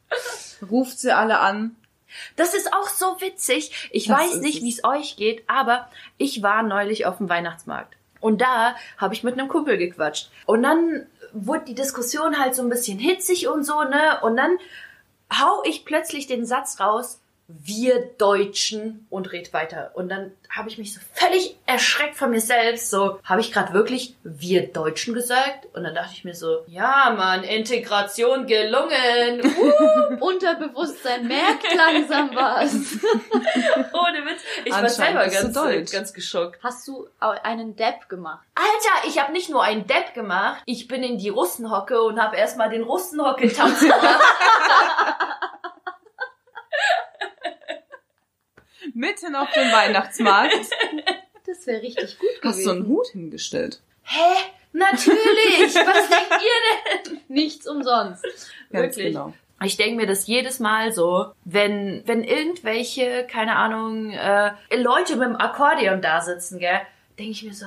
Ruft 0.69 0.99
sie 0.99 1.11
alle 1.15 1.39
an. 1.39 1.75
Das 2.35 2.53
ist 2.53 2.73
auch 2.73 2.89
so 2.89 3.19
witzig. 3.19 3.89
Ich 3.91 4.07
Das 4.07 4.17
weiß 4.17 4.35
nicht, 4.37 4.61
wie 4.63 4.69
es 4.69 4.83
euch 4.83 5.15
geht, 5.15 5.43
aber 5.47 5.89
ich 6.17 6.43
war 6.43 6.63
neulich 6.63 7.05
auf 7.05 7.17
dem 7.17 7.29
Weihnachtsmarkt. 7.29 7.95
Und 8.19 8.41
da 8.41 8.75
habe 8.97 9.13
ich 9.13 9.23
mit 9.23 9.37
einem 9.37 9.47
Kumpel 9.47 9.77
gequatscht. 9.77 10.29
Und 10.45 10.63
dann 10.63 11.05
wurde 11.33 11.65
die 11.65 11.75
Diskussion 11.75 12.39
halt 12.39 12.55
so 12.55 12.61
ein 12.61 12.69
bisschen 12.69 12.99
hitzig 12.99 13.47
und 13.47 13.63
so, 13.63 13.83
ne? 13.83 14.19
Und 14.21 14.37
dann 14.37 14.57
hau 15.31 15.63
ich 15.65 15.85
plötzlich 15.85 16.27
den 16.27 16.45
Satz 16.45 16.79
raus, 16.79 17.19
wir 17.47 18.11
Deutschen 18.17 19.07
und 19.09 19.31
red 19.31 19.53
weiter. 19.53 19.91
Und 19.93 20.09
dann 20.09 20.33
habe 20.49 20.69
ich 20.69 20.77
mich 20.77 20.93
so 20.93 20.99
völlig 21.13 21.55
erschreckt 21.65 22.15
von 22.15 22.29
mir 22.29 22.41
selbst. 22.41 22.89
So, 22.89 23.19
habe 23.23 23.39
ich 23.39 23.53
gerade 23.53 23.73
wirklich 23.73 24.15
wir 24.23 24.67
Deutschen 24.67 25.13
gesagt? 25.13 25.67
Und 25.73 25.83
dann 25.83 25.95
dachte 25.95 26.11
ich 26.13 26.25
mir 26.25 26.35
so, 26.35 26.63
ja, 26.67 27.13
Mann, 27.15 27.43
Integration 27.43 28.47
gelungen. 28.47 29.53
Uh, 29.57 30.15
Unterbewusstsein 30.19 31.27
merkt 31.27 31.65
langsam 31.75 32.29
was. 32.33 32.73
ohne 33.93 34.25
Witz. 34.25 34.41
Ich 34.65 34.71
war 34.71 34.87
selber 34.87 35.27
ganz, 35.27 35.53
deutsch. 35.53 35.91
ganz 35.91 36.13
geschockt. 36.13 36.59
Hast 36.63 36.87
du 36.87 37.07
einen 37.19 37.75
Depp 37.75 38.07
gemacht? 38.07 38.45
Alter, 38.55 39.07
ich 39.07 39.21
habe 39.21 39.31
nicht 39.31 39.49
nur 39.49 39.63
einen 39.63 39.87
Depp 39.87 40.13
gemacht, 40.13 40.61
ich 40.65 40.87
bin 40.87 41.03
in 41.03 41.17
die 41.17 41.29
Russenhocke 41.29 42.01
und 42.01 42.21
habe 42.21 42.37
erstmal 42.37 42.69
den 42.69 42.83
Russenhocke-Tanz 42.83 43.79
gemacht. 43.81 44.21
Mitten 48.97 49.35
auf 49.35 49.51
dem 49.51 49.71
Weihnachtsmarkt 49.71 50.55
Das 51.45 51.65
wäre 51.67 51.81
richtig 51.81 52.17
gut 52.19 52.29
hast 52.43 52.57
du 52.59 52.63
gewesen. 52.63 52.69
einen 52.71 52.87
Hut 52.87 53.07
hingestellt. 53.07 53.79
Hä? 54.03 54.35
Natürlich! 54.73 55.75
Was 55.75 56.09
denkt 56.09 56.41
ihr 56.41 57.11
denn? 57.11 57.21
Nichts 57.29 57.67
umsonst. 57.67 58.23
Ganz 58.23 58.97
Wirklich. 58.97 59.13
genau. 59.13 59.33
Ich 59.63 59.77
denke 59.77 59.95
mir 59.95 60.07
das 60.07 60.27
jedes 60.27 60.59
Mal 60.59 60.91
so, 60.91 61.31
wenn, 61.45 62.03
wenn 62.05 62.23
irgendwelche, 62.23 63.25
keine 63.25 63.55
Ahnung, 63.55 64.11
äh, 64.11 64.51
Leute 64.75 65.15
mit 65.15 65.27
dem 65.29 65.35
Akkordeon 65.35 66.01
da 66.01 66.21
sitzen, 66.21 66.59
gell, 66.59 66.81
denke 67.17 67.31
ich 67.31 67.43
mir 67.43 67.53
so, 67.53 67.65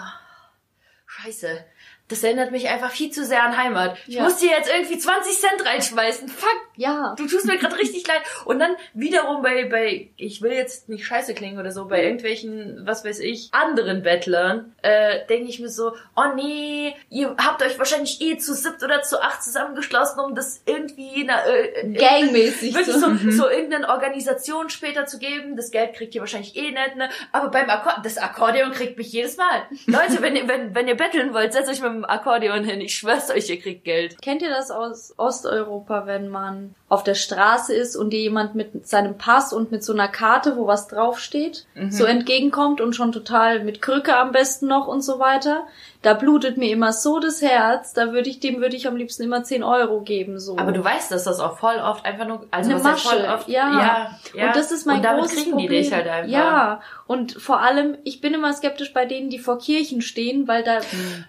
scheiße, 1.24 1.64
das 2.09 2.24
erinnert 2.24 2.50
mich 2.50 2.68
einfach 2.68 2.90
viel 2.90 3.11
zu 3.12 3.24
sehr 3.24 3.44
an 3.44 3.56
Heimat. 3.56 3.96
Ich 4.09 4.16
Ja. 4.16 4.24
muss 4.24 4.38
dir 4.38 4.50
jetzt 4.50 4.68
irgendwie 4.68 4.98
20 4.98 5.38
Cent 5.38 5.64
reinschmeißen. 5.64 6.28
Fuck, 6.28 6.61
Ja. 6.74 7.14
du 7.16 7.28
tust 7.28 7.46
mir 7.46 7.56
gerade 7.56 7.78
richtig 7.78 8.04
leid. 8.09 8.20
Und 8.46 8.59
dann 8.59 8.74
wiederum 8.94 9.42
bei, 9.42 9.66
bei, 9.66 10.09
ich 10.16 10.42
will 10.42 10.50
jetzt 10.50 10.88
nicht 10.88 11.06
scheiße 11.06 11.35
klingen 11.35 11.61
oder 11.61 11.70
so, 11.70 11.85
bei 11.87 12.02
irgendwelchen, 12.02 12.80
was 12.85 13.04
weiß 13.04 13.20
ich, 13.20 13.50
anderen 13.52 14.02
Bettlern, 14.02 14.74
äh, 14.83 15.24
denke 15.28 15.50
ich 15.50 15.61
mir 15.61 15.68
so, 15.68 15.94
oh 16.16 16.35
nee, 16.35 16.96
ihr 17.11 17.37
habt 17.38 17.62
euch 17.62 17.78
wahrscheinlich 17.78 18.20
eh 18.20 18.37
zu 18.38 18.54
siebt 18.54 18.83
oder 18.83 19.02
zu 19.02 19.22
acht 19.22 19.44
zusammengeschlossen, 19.44 20.18
um 20.18 20.35
das 20.35 20.62
irgendwie 20.66 21.22
na, 21.24 21.46
äh, 21.46 21.92
Gangmäßig 21.92 22.74
wirklich 22.74 22.96
so. 22.96 23.14
so, 23.14 23.30
so 23.30 23.48
irgendeine 23.48 23.88
Organisation 23.88 24.68
später 24.68 25.06
zu 25.06 25.18
geben. 25.20 25.54
Das 25.56 25.70
Geld 25.70 25.94
kriegt 25.94 26.12
ihr 26.16 26.20
wahrscheinlich 26.22 26.56
eh 26.56 26.72
nicht, 26.72 26.96
ne? 26.96 27.09
Aber 27.30 27.50
beim 27.52 27.70
Akkordeon, 27.70 28.02
das 28.02 28.18
Akkordeon 28.18 28.72
kriegt 28.72 28.98
mich 28.98 29.12
jedes 29.12 29.37
Mal. 29.37 29.62
Leute, 29.87 30.20
wenn 30.22 30.35
ihr, 30.35 30.48
wenn, 30.48 30.74
wenn 30.74 30.88
ihr 30.88 30.96
betteln 31.11 31.35
wollt, 31.35 31.53
setzt 31.53 31.70
euch 31.70 31.83
mit 31.83 31.90
dem 31.90 32.05
Akkordeon 32.05 32.64
hin. 32.64 32.81
Ich 32.81 32.94
schwör's 32.94 33.31
euch, 33.31 33.49
ihr 33.49 33.61
kriegt 33.61 33.85
Geld. 33.85 34.20
Kennt 34.23 34.42
ihr 34.42 34.51
das 34.51 34.70
aus 34.70 35.14
Osteuropa, 35.16 36.07
wenn 36.07 36.29
man 36.29 36.75
auf 36.88 37.05
der 37.05 37.14
Straße 37.14 37.75
ist 37.75 37.96
und 37.96 38.11
dir 38.11 38.20
jemand 38.20 38.55
mit 38.55 38.87
seinem 38.87 39.16
Pass 39.16 39.53
und 39.53 39.70
mit 39.70 39.85
so 39.85 39.92
einer 39.92 40.09
Karte, 40.09 40.57
wo 40.57 40.66
was 40.66 40.88
draufsteht, 40.88 41.66
so 41.88 42.05
entgegenkommt 42.05 42.81
und 42.81 42.96
schon 42.96 43.12
total 43.12 43.62
mit 43.62 43.81
Krücke 43.81 44.16
am 44.16 44.33
besten 44.33 44.66
noch 44.66 44.88
und 44.88 45.03
so 45.03 45.18
weiter? 45.18 45.66
Da 46.02 46.14
blutet 46.14 46.56
mir 46.56 46.70
immer 46.70 46.92
so 46.92 47.18
das 47.20 47.42
Herz, 47.42 47.92
da 47.92 48.12
würde 48.12 48.30
ich, 48.30 48.40
dem 48.40 48.60
würde 48.60 48.76
ich 48.76 48.88
am 48.88 48.96
liebsten 48.96 49.22
immer 49.22 49.44
10 49.44 49.62
Euro 49.62 50.00
geben, 50.00 50.38
so. 50.38 50.56
Aber 50.56 50.72
du 50.72 50.82
weißt, 50.82 51.10
dass 51.10 51.24
das 51.24 51.40
auch 51.40 51.58
voll 51.58 51.76
oft 51.76 52.06
einfach 52.06 52.26
nur, 52.26 52.46
also 52.50 52.70
Eine 52.70 52.82
heißt 52.82 53.02
voll 53.02 53.18
Masche, 53.20 53.34
oft, 53.34 53.48
ja. 53.48 54.10
ja. 54.34 54.46
Und 54.46 54.56
das 54.56 54.72
ist 54.72 54.86
mein 54.86 54.96
Und 54.96 55.04
damit 55.04 55.20
großes 55.22 55.36
kriegen 55.36 55.58
die 55.58 55.64
Problem. 55.64 55.82
dich 55.82 55.92
halt 55.92 56.08
einfach. 56.08 56.30
Ja, 56.30 56.80
und 57.10 57.32
vor 57.32 57.60
allem, 57.60 57.98
ich 58.04 58.20
bin 58.20 58.34
immer 58.34 58.52
skeptisch 58.52 58.92
bei 58.92 59.04
denen, 59.04 59.30
die 59.30 59.40
vor 59.40 59.58
Kirchen 59.58 60.00
stehen, 60.00 60.46
weil 60.46 60.62
da 60.62 60.78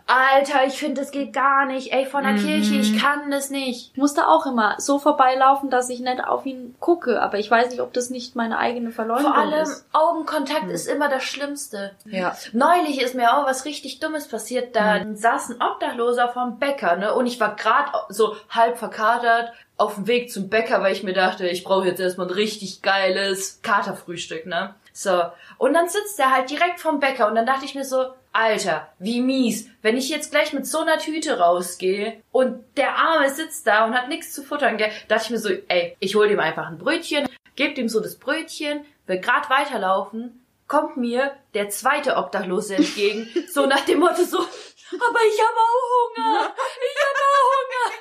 Alter, 0.05 0.67
ich 0.67 0.73
finde, 0.73 1.01
das 1.01 1.10
geht 1.10 1.34
gar 1.34 1.65
nicht. 1.65 1.91
Ey, 1.91 2.05
von 2.05 2.23
der 2.23 2.36
Kirche, 2.36 2.75
ich 2.75 3.01
kann 3.01 3.31
das 3.31 3.49
nicht. 3.49 3.89
ich 3.91 3.97
muss 3.97 4.13
da 4.13 4.27
auch 4.27 4.45
immer 4.45 4.75
so 4.77 4.99
vorbeilaufen, 4.99 5.71
dass 5.71 5.89
ich 5.89 5.99
nicht 5.99 6.23
auf 6.23 6.45
ihn 6.45 6.75
gucke. 6.79 7.19
Aber 7.19 7.39
ich 7.39 7.49
weiß 7.49 7.71
nicht, 7.71 7.81
ob 7.81 7.93
das 7.93 8.12
nicht 8.12 8.36
meine 8.36 8.60
eigene 8.60 8.91
Verleumdung 8.91 9.34
Vor 9.34 9.41
allem 9.41 9.63
ist. 9.63 9.86
Augenkontakt 9.91 10.69
ist 10.69 10.88
immer 10.88 11.10
das 11.10 11.23
Schlimmste. 11.23 11.93
Ja. 12.05 12.38
Neulich 12.53 13.01
ist 13.01 13.15
mir 13.15 13.36
auch 13.36 13.47
was 13.47 13.65
richtig 13.65 13.99
Dummes 13.99 14.27
passiert. 14.27 14.61
Da 14.74 15.06
saß 15.13 15.50
ein 15.50 15.62
Obdachloser 15.62 16.30
vom 16.30 16.60
Bäcker, 16.60 16.95
ne? 16.95 17.13
Und 17.13 17.26
ich 17.26 17.39
war 17.39 17.56
gerade 17.56 17.91
so 18.10 18.36
halb 18.50 18.78
verkatert 18.78 19.52
auf 19.78 19.95
dem 19.95 20.08
Weg 20.08 20.32
zum 20.32 20.50
Bäcker, 20.50 20.82
weil 20.82 20.93
ich 20.93 21.04
mir 21.04 21.13
dachte, 21.13 21.47
ich 21.47 21.63
brauche 21.63 21.88
jetzt 21.88 22.00
erstmal 22.00 22.28
ein 22.28 22.34
richtig 22.34 22.82
geiles 22.82 23.62
Katerfrühstück, 23.62 24.45
ne? 24.45 24.76
So. 24.93 25.24
Und 25.58 25.74
dann 25.74 25.89
sitzt 25.89 26.19
er 26.19 26.32
halt 26.32 26.50
direkt 26.50 26.80
vom 26.80 27.00
Bäcker 27.00 27.28
und 27.28 27.36
dann 27.36 27.45
dachte 27.45 27.65
ich 27.65 27.76
mir 27.76 27.86
so, 27.86 28.06
Alter, 28.34 28.88
wie 29.00 29.21
mies. 29.21 29.69
Wenn 29.82 29.97
ich 29.97 30.10
jetzt 30.10 30.32
gleich 30.32 30.54
mit 30.54 30.65
so 30.65 30.80
einer 30.80 31.00
Tüte 31.00 31.39
rausgehe 31.39 32.21
und 32.32 32.63
der 32.78 32.95
Arme 32.95 33.30
sitzt 33.30 33.67
da 33.67 33.86
und 33.86 33.93
hat 33.93 34.08
nichts 34.08 34.34
zu 34.34 34.43
futtern, 34.43 34.78
gell, 34.78 34.91
dachte 35.08 35.26
ich 35.26 35.30
mir 35.32 35.38
so, 35.38 35.50
ey, 35.67 35.97
ich 36.00 36.15
hol 36.15 36.28
dem 36.28 36.39
einfach 36.39 36.67
ein 36.67 36.78
Brötchen, 36.78 37.28
geb 37.56 37.76
dem 37.76 37.89
so 37.89 38.00
das 38.00 38.15
Brötchen, 38.15 38.86
will 39.08 39.19
grad 39.19 39.50
weiterlaufen, 39.50 40.40
kommt 40.71 40.95
mir 40.95 41.34
der 41.53 41.67
zweite 41.67 42.15
Obdachlose 42.15 42.77
entgegen, 42.77 43.27
so 43.49 43.65
nach 43.65 43.81
dem 43.81 43.99
Motto 43.99 44.23
so, 44.23 44.38
aber 44.38 45.19
ich 45.27 45.41
habe 45.41 45.60
auch 45.67 46.15
Hunger, 46.15 46.55
ich 46.55 46.97
habe 47.03 47.19
auch 47.27 47.51
Hunger. 47.57 47.91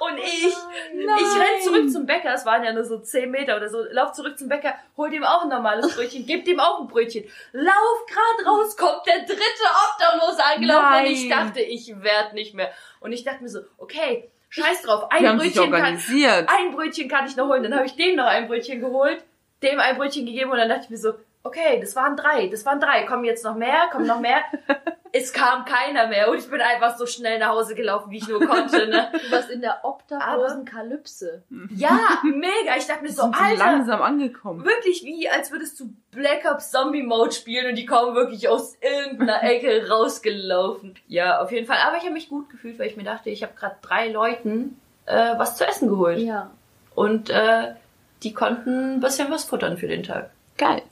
Und 0.00 0.18
ich, 0.18 0.46
ich 0.46 1.40
renn 1.40 1.62
zurück 1.62 1.90
zum 1.90 2.06
Bäcker, 2.06 2.32
es 2.32 2.46
waren 2.46 2.62
ja 2.62 2.72
nur 2.72 2.84
so 2.84 2.98
10 2.98 3.30
Meter 3.30 3.56
oder 3.56 3.68
so, 3.68 3.82
lauf 3.90 4.12
zurück 4.12 4.38
zum 4.38 4.48
Bäcker, 4.48 4.74
hol 4.96 5.10
dem 5.10 5.24
auch 5.24 5.42
ein 5.42 5.48
normales 5.48 5.94
Brötchen, 5.94 6.26
geb 6.26 6.44
dem 6.44 6.60
auch 6.60 6.80
ein 6.80 6.86
Brötchen. 6.86 7.24
Lauf 7.52 8.06
grad 8.06 8.46
raus, 8.46 8.76
kommt 8.76 9.06
der 9.06 9.20
dritte 9.20 9.66
Obdachlose 9.90 10.44
angelaufen 10.44 11.00
und 11.00 11.06
ich 11.06 11.28
Nein. 11.28 11.46
dachte, 11.46 11.60
ich 11.60 11.92
werd 12.02 12.34
nicht 12.34 12.54
mehr. 12.54 12.70
Und 13.00 13.12
ich 13.12 13.24
dachte 13.24 13.42
mir 13.42 13.48
so, 13.48 13.60
okay, 13.78 14.30
scheiß 14.48 14.82
drauf, 14.82 15.10
ein 15.10 15.38
Brötchen 15.38 15.72
kann, 15.72 15.98
ein 16.46 16.72
Brötchen 16.72 17.08
kann 17.08 17.26
ich 17.26 17.36
noch 17.36 17.48
holen. 17.48 17.64
Dann 17.64 17.74
habe 17.74 17.86
ich 17.86 17.96
dem 17.96 18.16
noch 18.16 18.26
ein 18.26 18.46
Brötchen 18.46 18.80
geholt, 18.80 19.24
dem 19.62 19.78
ein 19.78 19.96
Brötchen 19.96 20.26
gegeben 20.26 20.50
und 20.50 20.58
dann 20.58 20.68
dachte 20.68 20.84
ich 20.84 20.90
mir 20.90 20.98
so, 20.98 21.14
okay, 21.42 21.80
das 21.80 21.96
waren 21.96 22.16
drei, 22.16 22.48
das 22.48 22.64
waren 22.66 22.80
drei, 22.80 23.04
kommen 23.04 23.24
jetzt 23.24 23.44
noch 23.44 23.54
mehr, 23.54 23.88
kommen 23.90 24.06
noch 24.06 24.20
mehr. 24.20 24.40
es 25.12 25.32
kam 25.32 25.64
keiner 25.64 26.06
mehr 26.06 26.30
und 26.30 26.38
ich 26.38 26.48
bin 26.48 26.60
einfach 26.60 26.96
so 26.96 27.06
schnell 27.06 27.38
nach 27.38 27.48
Hause 27.48 27.74
gelaufen, 27.74 28.10
wie 28.10 28.18
ich 28.18 28.28
nur 28.28 28.40
konnte. 28.40 28.86
Ne? 28.86 29.10
Du 29.20 29.30
warst 29.32 29.50
in 29.50 29.60
der 29.60 29.84
obdachlosen 29.84 30.64
Kalypse. 30.64 31.42
Ja, 31.74 31.98
mega. 32.22 32.76
Ich 32.76 32.86
dachte 32.86 33.02
mir 33.02 33.12
so, 33.12 33.22
Alter, 33.22 33.56
langsam 33.56 34.02
angekommen. 34.02 34.64
wirklich 34.64 35.02
wie, 35.04 35.28
als 35.28 35.50
würdest 35.50 35.78
du 35.80 35.92
Black 36.10 36.44
Ops 36.50 36.70
Zombie 36.70 37.02
Mode 37.02 37.32
spielen 37.32 37.70
und 37.70 37.76
die 37.76 37.86
kommen 37.86 38.14
wirklich 38.14 38.48
aus 38.48 38.76
irgendeiner 38.80 39.42
Ecke 39.42 39.88
rausgelaufen. 39.88 40.94
Ja, 41.08 41.40
auf 41.40 41.50
jeden 41.52 41.66
Fall. 41.66 41.78
Aber 41.86 41.96
ich 41.96 42.02
habe 42.02 42.12
mich 42.12 42.28
gut 42.28 42.50
gefühlt, 42.50 42.78
weil 42.78 42.86
ich 42.86 42.96
mir 42.96 43.04
dachte, 43.04 43.30
ich 43.30 43.42
habe 43.42 43.54
gerade 43.54 43.76
drei 43.82 44.08
Leuten 44.08 44.80
äh, 45.06 45.38
was 45.38 45.56
zu 45.56 45.66
essen 45.66 45.88
geholt. 45.88 46.18
Ja. 46.18 46.50
Und 46.94 47.30
äh, 47.30 47.74
die 48.22 48.34
konnten 48.34 48.96
ein 48.96 49.00
bisschen 49.00 49.30
was 49.30 49.44
futtern 49.44 49.78
für 49.78 49.88
den 49.88 50.02
Tag. 50.02 50.30
Geil. 50.56 50.82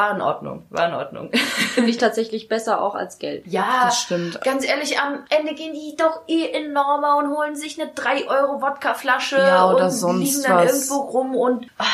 War 0.00 0.14
in 0.16 0.22
Ordnung, 0.22 0.66
war 0.70 0.88
in 0.88 0.94
Ordnung. 0.94 1.30
Finde 1.74 1.90
ich 1.90 1.98
tatsächlich 1.98 2.48
besser 2.48 2.80
auch 2.80 2.94
als 2.94 3.18
Geld. 3.18 3.46
ja, 3.46 3.84
Das 3.84 4.00
stimmt. 4.00 4.40
ganz 4.42 4.64
ehrlich, 4.64 4.98
am 4.98 5.24
Ende 5.28 5.54
gehen 5.54 5.74
die 5.74 5.94
doch 5.96 6.22
eh 6.26 6.44
in 6.46 6.72
Norma 6.72 7.18
und 7.18 7.28
holen 7.36 7.54
sich 7.56 7.80
eine 7.80 7.90
3 7.94 8.26
Euro 8.28 8.62
Wodkaflasche 8.62 9.36
Ja, 9.36 9.70
oder 9.70 9.84
und 9.86 9.90
sonst 9.90 10.20
liegen 10.36 10.42
dann 10.44 10.66
was. 10.66 10.72
irgendwo 10.72 10.94
rum 11.10 11.34
und 11.36 11.66
ah, 11.78 11.84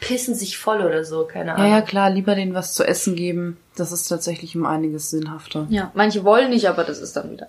pissen 0.00 0.34
sich 0.34 0.58
voll 0.58 0.80
oder 0.80 1.04
so, 1.04 1.24
keine 1.24 1.50
Ja, 1.50 1.54
Ahnung. 1.56 1.70
ja, 1.70 1.80
klar, 1.82 2.10
lieber 2.10 2.34
denen 2.34 2.54
was 2.54 2.72
zu 2.74 2.82
essen 2.84 3.14
geben. 3.14 3.58
Das 3.76 3.92
ist 3.92 4.08
tatsächlich 4.08 4.56
um 4.56 4.66
einiges 4.66 5.10
sinnhafter. 5.10 5.66
Ja, 5.70 5.90
manche 5.94 6.24
wollen 6.24 6.50
nicht, 6.50 6.68
aber 6.68 6.84
das 6.84 6.98
ist 6.98 7.16
dann 7.16 7.30
wieder. 7.30 7.46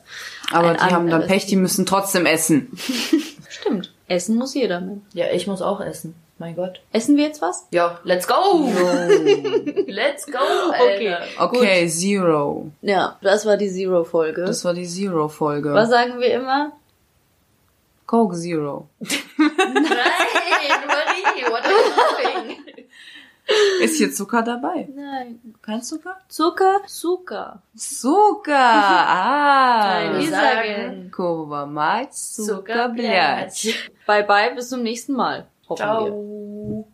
Aber 0.52 0.70
Ein 0.70 0.76
die 0.78 0.94
haben 0.94 1.10
dann 1.10 1.26
Pech, 1.28 1.48
die 1.48 1.56
müssen 1.58 1.86
trotzdem 1.86 2.26
essen. 2.26 2.72
Stimmt. 3.50 3.92
Essen 4.08 4.38
muss 4.38 4.54
jeder 4.54 4.80
mit. 4.82 5.02
Ja, 5.14 5.26
ich 5.34 5.48
muss 5.48 5.62
auch 5.62 5.82
essen. 5.82 6.16
Mein 6.44 6.58
Gott. 6.58 6.82
Essen 6.92 7.16
wir 7.16 7.24
jetzt 7.24 7.42
was? 7.42 7.70
Ja, 7.72 8.02
let's 8.04 8.28
go! 8.28 8.68
let's 9.88 10.26
go, 10.26 10.40
Alter. 10.74 11.22
Okay, 11.40 11.88
Zero. 11.88 12.70
Ja, 12.82 13.18
das 13.22 13.46
war 13.46 13.56
die 13.56 13.70
Zero-Folge. 13.70 14.44
Das 14.44 14.66
war 14.66 14.74
die 14.74 14.86
Zero-Folge. 14.86 15.74
Was 15.74 15.90
sagen 15.90 16.20
wir 16.20 16.34
immer? 16.34 16.74
Coke 18.08 18.36
Zero. 18.36 18.90
Nein, 19.00 19.54
Marie, 20.86 21.44
what 21.50 21.64
are 21.64 21.72
you 21.72 22.48
doing? 22.50 22.58
Ist 23.82 23.98
hier 23.98 24.12
Zucker 24.12 24.42
dabei? 24.42 24.90
Nein. 24.94 25.40
Kein 25.62 25.82
Zucker? 25.82 26.18
Zucker? 26.28 26.82
Zucker. 26.88 27.62
Zucker! 27.74 28.52
Ah! 29.16 30.10
Nein, 30.12 30.20
Wir 30.20 30.30
sagen 30.30 31.12
Kurva 31.12 31.66
mać, 31.66 32.12
Zucker. 32.12 32.90
Bye 32.90 34.24
bye, 34.26 34.54
bis 34.54 34.68
zum 34.68 34.84
nächsten 34.84 35.14
Mal. 35.14 35.48
Håper 35.68 35.84
Ciao. 35.84 36.88